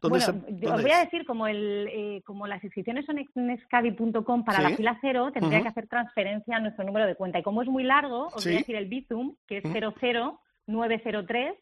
[0.03, 0.19] ¿Dónde
[0.59, 4.59] bueno, os voy a decir, como el eh, como las inscripciones son en escadi.com para
[4.59, 4.65] Sí.
[4.65, 7.39] la fila cero, tendría que hacer transferencia a nuestro número de cuenta.
[7.39, 8.55] Y como es muy largo, os voy Sí.
[8.55, 9.73] a decir el Bizum, que es Ujú.
[10.67, 11.55] 00903,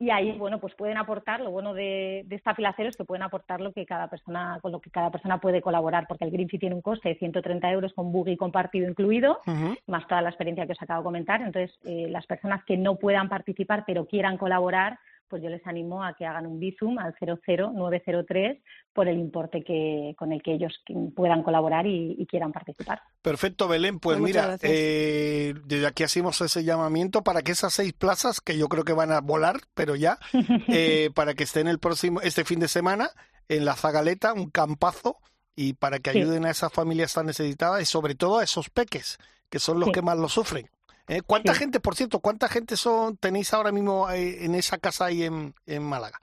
[0.00, 3.04] y ahí, bueno, pues pueden aportar, lo bueno de, de esta fila cero es que
[3.04, 6.30] pueden aportar lo que cada persona, con lo que cada persona puede colaborar, porque el
[6.30, 9.40] Green Fee tiene un coste de 130 euros con buggy compartido incluido,
[9.86, 11.42] más toda la experiencia que os acabo de comentar.
[11.42, 14.98] Entonces, eh, las personas que no puedan participar pero quieran colaborar,
[15.30, 18.58] pues yo les animo a que hagan un Bizum al 00903
[18.92, 20.82] por el importe que con el que ellos
[21.14, 23.00] puedan colaborar y, y quieran participar.
[23.22, 24.00] Perfecto, Belén.
[24.00, 28.58] Pues Pues mira, eh, desde aquí hacemos ese llamamiento para que esas seis plazas, que
[28.58, 30.18] yo creo que van a volar, pero ya,
[30.68, 33.10] eh, para que estén el próximo, este fin de semana
[33.48, 35.16] en la Zagaleta, un campazo,
[35.56, 36.18] y para que Sí.
[36.20, 39.18] ayuden a esas familias tan necesitadas y sobre todo a esos peques,
[39.48, 39.92] que son los Sí.
[39.92, 40.68] que más lo sufren.
[41.10, 41.22] ¿Eh?
[41.26, 41.58] ¿Cuánta Sí.
[41.60, 45.52] gente, por cierto, cuánta gente son tenéis ahora mismo eh, en esa casa ahí en,
[45.66, 46.18] en Málaga?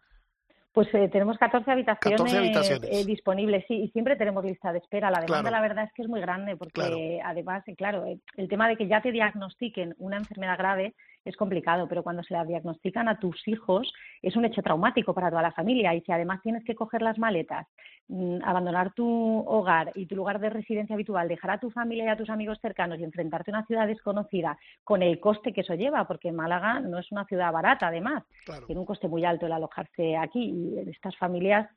[0.72, 2.90] Pues eh, tenemos 14 habitaciones, 14 habitaciones.
[2.92, 5.10] eh, disponibles, sí, y siempre tenemos lista de espera.
[5.10, 5.56] La demanda, Claro.
[5.56, 6.96] la verdad, es que es muy grande, porque Claro.
[7.26, 10.94] además, claro, el tema de que ya te diagnostiquen una enfermedad grave
[11.28, 15.30] es complicado, pero cuando se la diagnostican a tus hijos es un hecho traumático para
[15.30, 15.94] toda la familia.
[15.94, 17.68] Y si además tienes que coger las maletas,
[18.08, 22.10] mm, abandonar tu hogar y tu lugar de residencia habitual, dejar a tu familia y
[22.10, 25.76] a tus amigos cercanos y enfrentarte a una ciudad desconocida con el coste que eso
[25.76, 28.66] lleva, porque Málaga no es una ciudad barata, además Claro.
[28.66, 31.70] tiene un coste muy alto el alojarse aquí y estas familias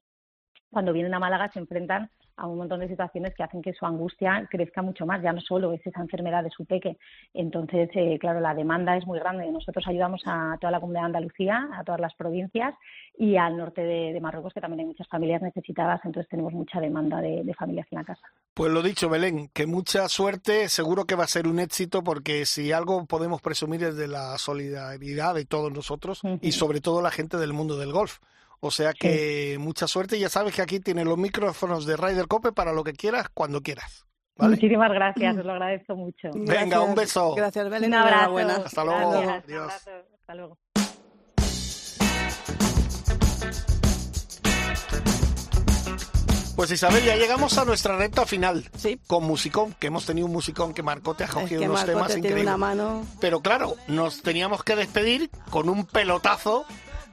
[0.70, 2.10] cuando vienen a Málaga se enfrentan
[2.40, 5.40] a un montón de situaciones que hacen que su angustia crezca mucho más, ya no
[5.40, 6.96] solo es esa enfermedad de su peque.
[7.34, 9.50] Entonces, eh, claro, la demanda es muy grande.
[9.52, 12.74] Nosotros ayudamos a toda la comunidad de Andalucía, a todas las provincias
[13.18, 16.80] y al norte de, de Marruecos, que también hay muchas familias necesitadas, entonces tenemos mucha
[16.80, 18.22] demanda de, de familias en la casa.
[18.54, 22.46] Pues lo dicho, Belén, que mucha suerte, seguro que va a ser un éxito porque
[22.46, 27.10] si algo podemos presumir es de la solidaridad de todos nosotros y sobre todo la
[27.10, 28.18] gente del mundo del golf.
[28.62, 32.52] O sea que mucha suerte, ya sabes que aquí tienes los micrófonos de Ryder Cope
[32.52, 34.04] para lo que quieras, cuando quieras.
[34.36, 34.56] ¿Vale?
[34.56, 36.28] Muchísimas gracias, os lo agradezco mucho.
[36.34, 37.34] Venga, un beso.
[37.34, 37.90] Gracias, Belén.
[37.90, 38.16] Un abrazo.
[38.38, 38.56] Enhorabuena.
[38.64, 39.10] Hasta luego.
[39.10, 39.62] Gracias, un Adiós.
[39.64, 39.90] abrazo.
[40.20, 40.58] Hasta luego.
[46.56, 48.68] Pues Isabel, ya llegamos a nuestra recta final.
[48.76, 49.00] Sí.
[49.06, 51.92] Con musicón, que hemos tenido un musicón que Marcote ha Es cogido que unos Marcote
[51.94, 52.46] temas tiene increíbles.
[52.48, 53.06] una mano.
[53.18, 56.66] Pero claro, nos teníamos que despedir con un pelotazo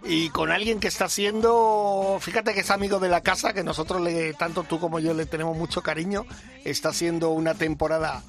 [0.04, 4.02] y con alguien que está haciendo, fíjate que es amigo de la casa, que nosotros
[4.02, 6.26] le, tanto tú como yo le tenemos mucho cariño,
[6.64, 8.24] está haciendo una temporada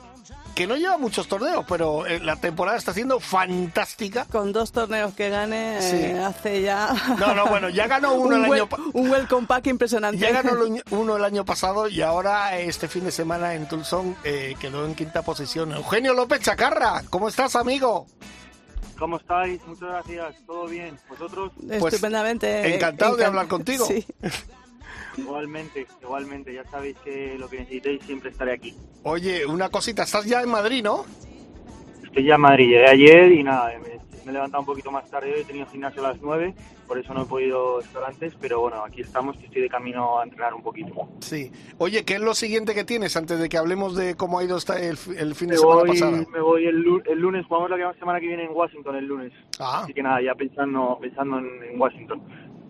[0.54, 4.24] que no lleva muchos torneos, pero eh, la temporada está siendo fantástica.
[4.24, 5.94] Con dos torneos que gane, Sí.
[5.96, 6.92] eh, hace ya.
[7.16, 10.18] No, no, bueno, ya ganó uno un, el año wel- pa- un welcome pack impresionante.
[10.18, 10.58] Ya ganó
[10.90, 14.96] uno el año pasado y ahora este fin de semana en Tulsón eh, quedó en
[14.96, 15.70] quinta posición.
[15.72, 18.08] Eugenio López Chacarra, ¿cómo estás, amigo?
[18.98, 19.60] ¿Cómo estáis?
[19.66, 20.44] Muchas gracias.
[20.46, 20.96] ¿Todo bien?
[21.08, 21.52] ¿Vosotros?
[21.56, 22.74] Pues, Estupendamente.
[22.74, 23.86] encantado de hablar contigo.
[23.88, 24.04] Sí.
[25.16, 26.54] Igualmente, igualmente.
[26.54, 28.76] Ya sabéis que lo que necesitéis siempre estaré aquí.
[29.02, 31.04] Oye, una cosita, estás ya en Madrid, ¿no?
[32.04, 32.66] Estoy ya en Madrid.
[32.68, 33.97] Llegué ayer y nada, me,
[34.28, 35.40] me he levantado un poquito más tarde hoy.
[35.40, 36.54] He tenido gimnasio a las 9,
[36.86, 38.34] por eso no he podido estar antes.
[38.40, 40.92] Pero bueno, aquí estamos, que estoy de camino a entrenar un poquito.
[41.20, 41.50] Sí.
[41.78, 44.58] Oye, ¿qué es lo siguiente que tienes antes de que hablemos de cómo ha ido
[44.58, 46.24] esta- el, el fin de semana voy, pasada?
[46.30, 49.32] me voy el, lu- el lunes, jugamos la semana que viene en Washington el lunes.
[49.58, 49.80] Ah.
[49.84, 52.20] Así que nada, ya pensando, pensando en, en Washington.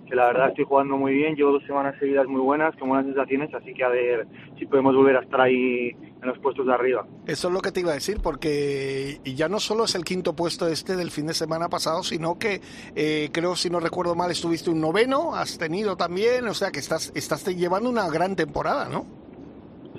[0.07, 3.05] Que la verdad estoy jugando muy bien, llevo dos semanas seguidas muy buenas, con buenas
[3.05, 4.27] sensaciones, así que a ver
[4.59, 7.07] si podemos volver a estar ahí en los puestos de arriba.
[7.27, 10.35] Eso es lo que te iba a decir, porque ya no solo es el quinto
[10.35, 12.61] puesto este del fin de semana pasado, sino que
[12.97, 16.81] eh, creo, si no recuerdo mal, estuviste un noveno, has tenido también, o sea que
[16.81, 19.05] estás, estás llevando una gran temporada, ¿no?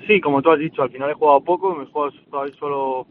[0.06, 2.12] Sí, como tú has dicho, al final he jugado poco, me he jugado
[2.58, 3.06] solo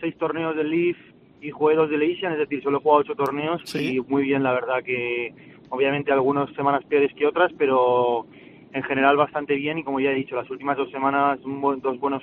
[0.00, 0.96] seis torneos del Leaf
[1.40, 4.42] y jugué dos del Asian, es decir, solo he jugado ocho torneos y muy bien,
[4.42, 5.34] la verdad que
[5.70, 8.26] obviamente algunas semanas peores que otras, pero
[8.74, 11.80] en general bastante bien y como ya he dicho, las últimas dos semanas un buen-
[11.80, 12.22] dos buenos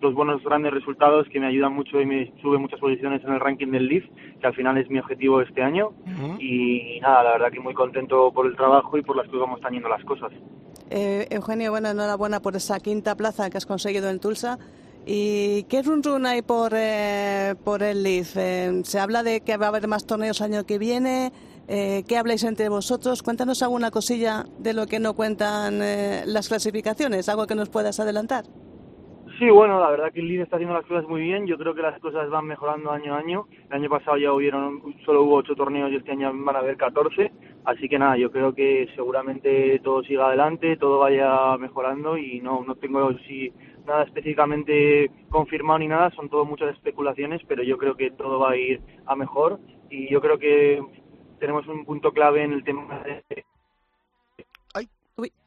[0.00, 3.38] dos buenos grandes resultados que me ayudan mucho y me suben muchas posiciones en el
[3.38, 4.04] ranking del Leaf,
[4.40, 5.90] que al final es mi objetivo este año
[6.40, 9.60] y nada, la verdad que muy contento por el trabajo y por las que vamos
[9.60, 10.32] teniendo las cosas.
[10.90, 14.58] Eh, Eugenio, bueno, enhorabuena por esa quinta plaza que has conseguido en Tulsa.
[15.06, 18.36] ¿Y qué run run hay por, eh, por el Leaf?
[18.36, 21.30] Eh, ¿Se habla de que va a haber más torneos año que viene?
[21.68, 23.22] Eh, ¿Qué habláis entre vosotros?
[23.22, 28.00] Cuéntanos alguna cosilla de lo que no cuentan eh, las clasificaciones, algo que nos puedas
[28.00, 28.44] adelantar.
[29.38, 31.46] Sí, bueno, la verdad que el Leeds está haciendo las cosas muy bien.
[31.46, 33.46] Yo creo que las cosas van mejorando año a año.
[33.70, 36.76] El año pasado ya hubieron, solo hubo ocho torneos y este año van a haber
[36.76, 37.32] 14.
[37.64, 42.62] Así que nada, yo creo que seguramente todo siga adelante, todo vaya mejorando y no,
[42.64, 43.52] no tengo si
[43.86, 48.52] nada específicamente confirmado ni nada, son todo muchas especulaciones, pero yo creo que todo va
[48.52, 49.58] a ir a mejor
[49.90, 50.80] y yo creo que
[51.42, 53.24] tenemos un punto clave en el tema de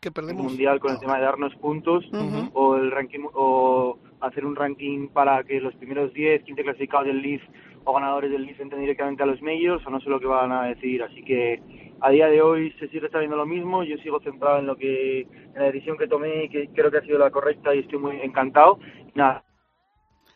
[0.01, 0.43] que perdemos.
[0.43, 2.05] mundial con el tema de darnos puntos
[2.53, 7.21] o el ranking o hacer un ranking para que los primeros 10, 15 clasificados del
[7.21, 7.41] Leaf
[7.85, 10.51] o ganadores del Leaf entren directamente a los majors o no sé lo que van
[10.51, 11.01] a decidir.
[11.01, 11.61] Así que
[12.01, 13.83] a día de hoy se sigue sabiendo lo mismo.
[13.83, 16.97] Yo sigo centrado en lo que en la decisión que tomé y que creo que
[16.97, 18.79] ha sido la correcta y estoy muy encantado.
[19.13, 19.45] Nada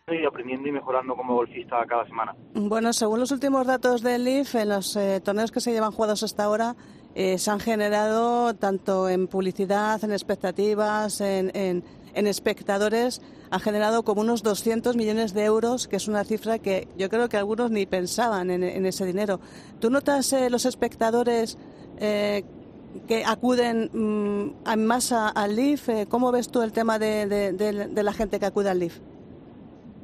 [0.10, 4.55] estoy aprendiendo y mejorando como golfista cada semana Bueno, según los últimos datos del Leaf,
[4.55, 6.76] en los eh, torneos que se llevan jugados hasta ahora,
[7.16, 11.84] eh, se han generado tanto en publicidad, en expectativas, en, en-
[12.28, 17.07] espectadores, ha generado como unos 200 millones de euros, que es una cifra que yo
[17.10, 19.39] creo que algunos ni pensaban en, ese dinero.
[19.80, 21.57] ¿Tú notas eh, los espectadores
[23.07, 25.57] que acuden mm, en masa al?
[25.60, 28.99] Eh, ¿Cómo ves tú el tema de, de- la gente que acude al Leaf?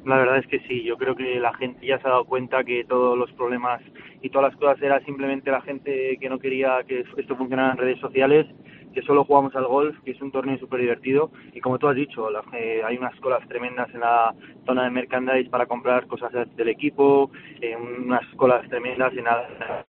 [0.06, 2.64] La verdad es que sí, yo creo que la gente ya se ha dado cuenta
[2.64, 3.82] que todos los problemas
[4.22, 7.78] y todas las cosas era simplemente la gente que no quería que esto funcionara en
[7.78, 8.46] redes sociales,
[8.94, 11.30] que solo jugamos al golf, que es un torneo súper divertido.
[11.54, 14.34] Y como tú has dicho, la- eh, hay unas colas tremendas en la
[14.66, 17.30] zona de merchandise para comprar cosas del equipo,
[17.60, 19.86] eh, unas colas tremendas en la,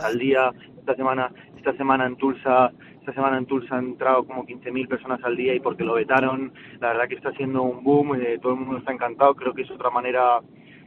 [0.00, 0.50] al día.
[0.78, 5.22] Esta semana, esta semana en Tulsa, esta semana en Tulsa han entrado como 15.000 personas
[5.24, 6.52] al día y porque lo vetaron.
[6.80, 9.34] La verdad que está siendo un boom, eh, todo el mundo está encantado.
[9.34, 10.40] Creo que es otra manera,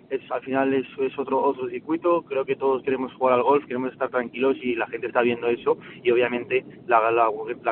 [0.10, 0.86] es al final es,
[1.18, 2.24] otro otro circuito.
[2.24, 5.48] Creo que todos queremos jugar al golf, queremos estar tranquilos y la gente está viendo
[5.48, 5.78] eso.
[6.04, 7.00] Y obviamente la,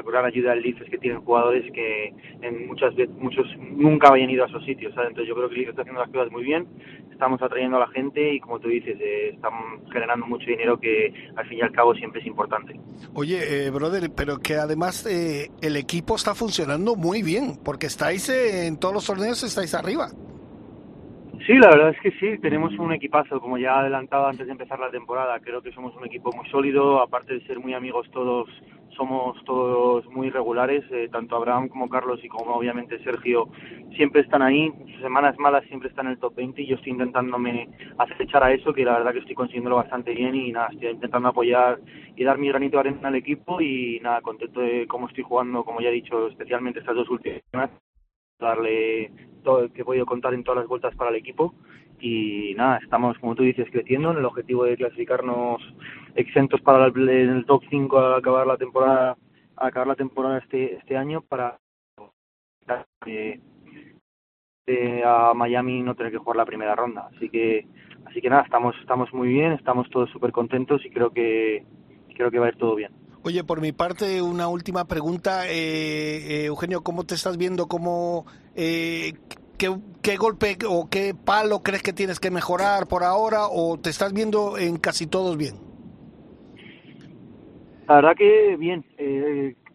[0.01, 4.29] gran ayuda del Leaf es que tienen jugadores que en muchas veces muchos nunca habían
[4.29, 4.93] ido a esos sitios.
[4.97, 6.67] Entonces yo creo que Leaf está haciendo las cosas muy bien.
[7.11, 9.53] Estamos atrayendo a la gente y como tú dices, eh, están
[9.91, 12.79] generando mucho dinero que al fin y al cabo siempre es importante.
[13.13, 18.27] Oye, eh, brother, pero que además eh, el equipo está funcionando muy bien, porque estáis
[18.29, 20.09] en todos los torneos, estáis arriba.
[21.39, 24.79] Sí, la verdad es que sí, tenemos un equipazo, como ya adelantaba antes de empezar
[24.79, 28.47] la temporada, creo que somos un equipo muy sólido, aparte de ser muy amigos todos,
[28.95, 33.49] somos todos muy regulares, eh, tanto Abraham como Carlos y como obviamente Sergio
[33.97, 34.71] siempre están ahí,
[35.01, 37.67] semanas malas siempre están en el top 20 y yo estoy intentándome
[37.97, 41.27] acechar a eso, que la verdad que estoy consiguiéndolo bastante bien y nada, estoy intentando
[41.29, 41.79] apoyar
[42.15, 45.65] y dar mi granito de arena al equipo y nada, contento de cómo estoy jugando,
[45.65, 47.69] como ya he dicho, especialmente estas dos últimas
[48.39, 49.11] darle
[49.43, 51.53] todo que he podido contar en todas las vueltas para el equipo.
[51.99, 54.11] Y nada, estamos como tú dices creciendo.
[54.11, 55.61] En el objetivo de clasificarnos
[56.15, 59.17] exentos para el, el top 5 al acabar la temporada
[59.55, 61.59] a acabar la temporada este este año para
[63.05, 63.39] eh,
[64.65, 67.09] eh, a Miami no tener que jugar la primera ronda.
[67.15, 67.67] Así que
[68.05, 71.65] así que nada estamos estamos muy bien estamos todos súper contentos y creo que
[72.15, 75.47] creo que va a ir todo bien Oye, por mi parte, una última pregunta.
[75.47, 77.67] Eh, eh, Eugenio, ¿cómo te estás viendo?
[77.67, 79.13] ¿Cómo, eh,
[79.57, 83.47] qué, qué, golpe o qué palo crees que tienes que mejorar por ahora?
[83.49, 85.55] ¿O te estás viendo en casi todos bien?
[87.87, 88.83] La que bien.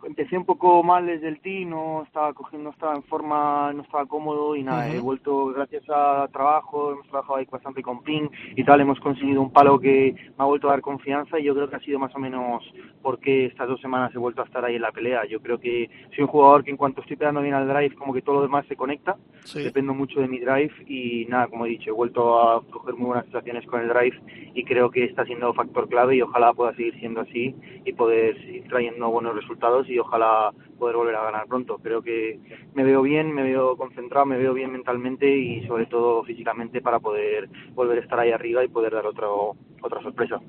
[0.08, 3.82] Empecé un poco mal desde el tee, no estaba cogiendo, no estaba en forma, no
[3.82, 4.96] estaba cómodo y nada, uh -huh.
[4.96, 9.42] he vuelto gracias a trabajo, hemos trabajado ahí bastante con Ping y tal, hemos conseguido
[9.42, 11.98] un palo que me ha vuelto a dar confianza y yo creo que ha sido
[11.98, 12.64] más o menos
[13.02, 15.26] porque estas dos semanas he vuelto a estar ahí en la pelea.
[15.26, 18.14] Yo creo que soy un jugador que en cuanto estoy pegando bien al drive, como
[18.14, 19.62] que todo lo demás se conecta, sí.
[19.62, 23.08] dependo mucho de mi drive y nada, como he dicho, he vuelto a coger muy
[23.08, 24.18] buenas situaciones con el drive
[24.54, 27.54] y creo que está siendo factor clave y ojalá pueda seguir siendo así
[27.84, 31.78] y poder seguir trayendo buenos resultados y ojalá poder volver a ganar pronto.
[31.78, 32.40] Creo que
[32.74, 37.00] me veo bien, me veo concentrado, me veo bien mentalmente y sobre todo físicamente para
[37.00, 40.40] poder volver a estar ahí arriba y poder dar otro, otra sorpresa.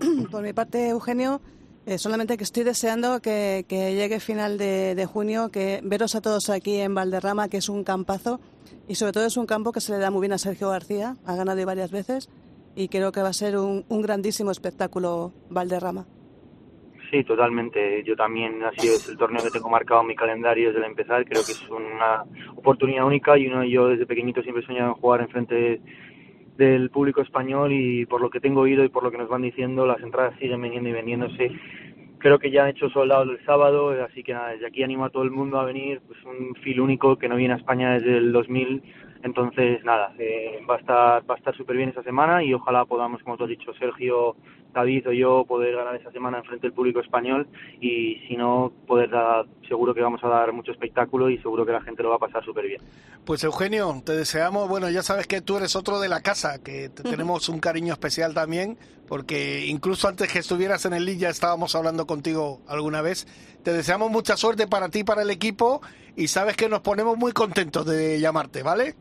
[0.30, 1.40] Por mi parte, Eugenio,
[1.86, 6.50] eh, solamente que estoy deseando que, que llegue final de, junio, que veros a todos
[6.50, 8.40] aquí en Valderrama, que es un campazo
[8.88, 11.16] y sobre todo es un campo que se le da muy bien a Sergio García,
[11.24, 12.28] ha ganado varias veces
[12.74, 16.06] y creo que va a ser un, un grandísimo espectáculo Valderrama.
[17.16, 18.02] Sí, totalmente.
[18.04, 21.24] Yo también, así es el torneo que tengo marcado en mi calendario desde el empezar.
[21.24, 25.00] Creo que es una oportunidad única y uno yo desde pequeñito siempre he soñado en
[25.00, 25.80] jugar enfrente
[26.58, 29.40] del público español y por lo que tengo oído y por lo que nos van
[29.40, 31.52] diciendo, las entradas siguen veniendo y vendiéndose.
[32.18, 35.10] Creo que ya han hecho soldados el sábado, así que nada, desde aquí animo a
[35.10, 36.02] todo el mundo a venir.
[36.06, 38.82] Pues un fil único que no viene a España desde el 2000
[39.26, 42.84] entonces, nada, eh, va a estar va a estar súper bien esa semana y ojalá
[42.84, 44.36] podamos, como tú has dicho, Sergio,
[44.72, 47.48] David o yo, poder ganar esa semana enfrente del público español
[47.80, 51.72] y si no, poder dar, seguro que vamos a dar mucho espectáculo y seguro que
[51.72, 52.80] la gente lo va a pasar súper bien.
[53.24, 56.88] Pues Eugenio, te deseamos, bueno, ya sabes que tú eres otro de la casa, que
[56.88, 61.30] te tenemos un cariño especial también, porque incluso antes que estuvieras en el League ya
[61.30, 63.26] estábamos hablando contigo alguna vez.
[63.64, 65.80] Te deseamos mucha suerte para ti y para el equipo
[66.14, 68.94] y sabes que nos ponemos muy contentos de llamarte, ¿vale?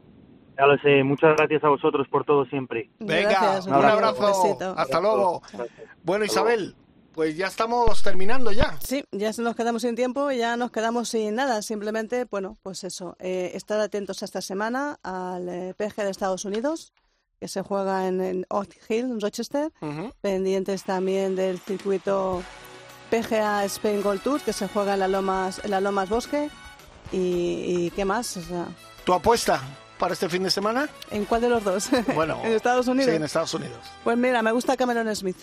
[0.58, 2.89] Ya lo sé, muchas gracias a vosotros por todo siempre.
[2.99, 4.43] Venga, gracias, un abrazo.
[4.43, 5.41] Un Hasta luego.
[5.51, 5.89] Gracias.
[6.03, 6.76] Bueno, Isabel,
[7.14, 8.78] pues ya estamos terminando ya.
[8.82, 11.62] Sí, ya nos quedamos sin tiempo, ya nos quedamos sin nada.
[11.62, 16.93] Simplemente, bueno, pues eso, eh, estar atentos esta semana al eh, PG de Estados Unidos,
[17.39, 19.72] que se juega en, en Oak Hill, en Rochester.
[19.82, 20.14] Uh -huh.
[20.22, 22.43] Pendientes también del circuito
[23.10, 26.49] PGA Spain Gold Tour, que se juega en la Lomas, en la Lomas Bosque.
[27.12, 27.18] Y,
[27.68, 28.38] y qué más.
[28.38, 28.68] O sea,
[29.06, 29.62] ¿Tu apuesta?
[29.98, 30.89] Para este fin de semana?
[31.12, 31.89] ¿En cuál de los dos?
[32.16, 33.10] Bueno, ¿En Estados Unidos?
[33.10, 33.80] Sí, en Estados Unidos.
[34.04, 35.38] Pues mira, me gusta Cameron Smith.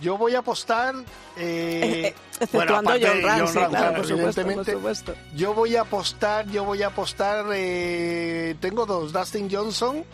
[0.00, 0.94] Yo voy a apostar.
[1.36, 4.72] Eh, Exceptuando bueno, John sí, claro, por supuesto, evidentemente.
[4.72, 5.14] por supuesto.
[5.34, 7.46] Yo voy a apostar, yo voy a apostar.
[7.52, 10.04] Eh, tengo dos: Dustin Johnson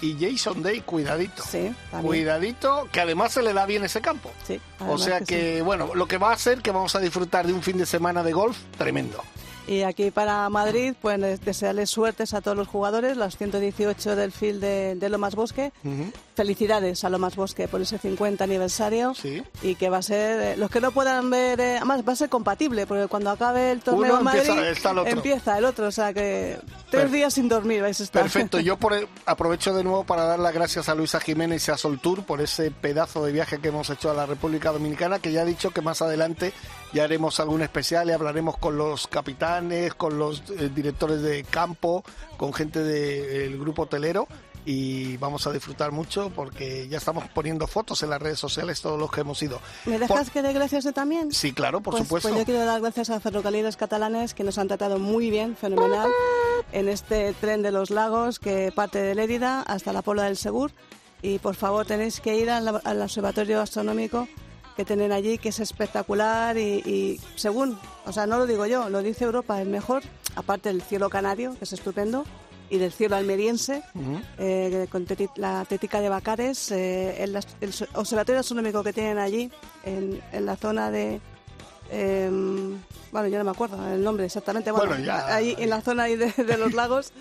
[0.00, 0.80] y Jason Day.
[0.80, 1.44] Cuidadito.
[1.44, 1.72] Sí.
[2.02, 4.32] Cuidadito, que además se le da bien ese campo.
[4.44, 5.62] Sí, o sea que, que sí.
[5.62, 8.24] bueno, lo que va a hacer que vamos a disfrutar de un fin de semana
[8.24, 9.22] de golf tremendo.
[9.66, 14.60] Y aquí para Madrid, pues desearles suertes a todos los jugadores, los 118 del field
[14.60, 15.72] de, de Lomas Bosque.
[16.34, 19.14] Felicidades a Lomas Bosque por ese 50 aniversario.
[19.14, 19.42] Sí.
[19.62, 22.16] Y que va a ser, eh, los que no puedan ver, eh, además va a
[22.16, 25.12] ser compatible, porque cuando acabe el torneo en Madrid, empieza, el otro.
[25.12, 25.86] empieza el otro.
[25.86, 26.58] O sea que
[26.90, 28.22] tres días sin dormir vais a estar.
[28.22, 28.60] Perfecto.
[28.60, 28.94] Yo por,
[29.26, 32.70] aprovecho de nuevo para dar las gracias a Luisa Jiménez y a Soltour por ese
[32.70, 35.82] pedazo de viaje que hemos hecho a la República Dominicana, que ya ha dicho que
[35.82, 36.52] más adelante
[36.92, 42.04] ya haremos algún especial y hablaremos con los capitanes, con los eh, directores de campo,
[42.36, 44.28] con gente del de, grupo hotelero
[44.64, 48.98] y vamos a disfrutar mucho porque ya estamos poniendo fotos en las redes sociales todos
[48.98, 49.60] los que hemos ido.
[49.86, 50.32] ¿Me dejas por...
[50.32, 51.32] que dé gracias yo también?
[51.32, 52.28] Sí, claro, por pues, supuesto.
[52.28, 56.10] Pues yo quiero dar gracias a ferrocarriles catalanes que nos han tratado muy bien, fenomenal,
[56.72, 60.72] en este tren de los lagos que parte de Lérida hasta la Pola del Segur
[61.22, 64.28] y por favor tenéis que ir al, al observatorio astronómico
[64.76, 68.88] que tienen allí, que es espectacular y, y, según, o sea, no lo digo yo,
[68.88, 70.02] lo dice Europa, el mejor,
[70.34, 72.24] aparte del cielo canario, que es estupendo,
[72.72, 73.82] y del cielo almeriense,
[74.38, 77.38] eh, con teti- la tética de Bacares, eh, el,
[77.94, 79.50] observatorio astronómico que tienen allí,
[79.84, 81.20] en, en la zona de...
[81.90, 82.78] em,
[83.12, 84.70] bueno, yo no me acuerdo el nombre exactamente.
[84.70, 85.34] Bueno, Bueno, ya.
[85.34, 87.12] ahí en la zona ahí de, de los lagos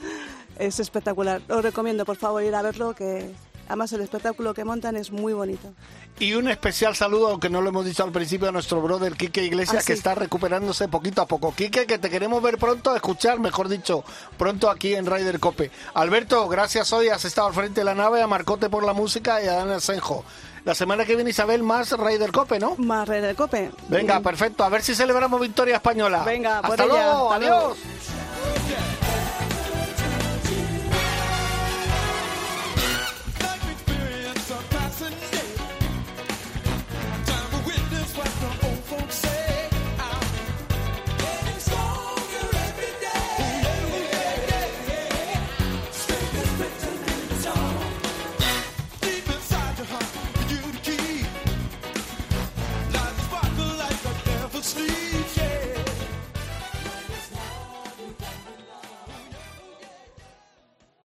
[0.58, 1.42] es espectacular.
[1.50, 3.30] Os recomiendo, por favor, ir a verlo, que
[3.72, 5.74] además el espectáculo que montan es muy bonito.
[6.20, 9.44] Y un especial saludo, aunque no lo hemos dicho al principio, a nuestro brother Quique
[9.44, 11.54] Iglesias, Ah, que está recuperándose poquito a poco.
[11.56, 14.04] Quique, que te queremos ver pronto, escuchar, mejor dicho,
[14.38, 15.72] pronto aquí en Ryder Cope.
[15.94, 19.42] Alberto, gracias hoy, has estado al frente de la nave, a Marcote por la música
[19.42, 20.24] y a Daniel Senjo.
[20.64, 22.76] La semana que viene, Isabel, más Ryder Cope, ¿no?
[22.78, 23.72] Más Rey del Cope.
[23.88, 24.64] Venga, perfecto.
[24.64, 26.22] A ver si celebramos victoria española.
[26.24, 26.94] Venga, por Hasta ella.
[27.12, 27.56] Hasta luego.
[27.74, 27.78] adiós.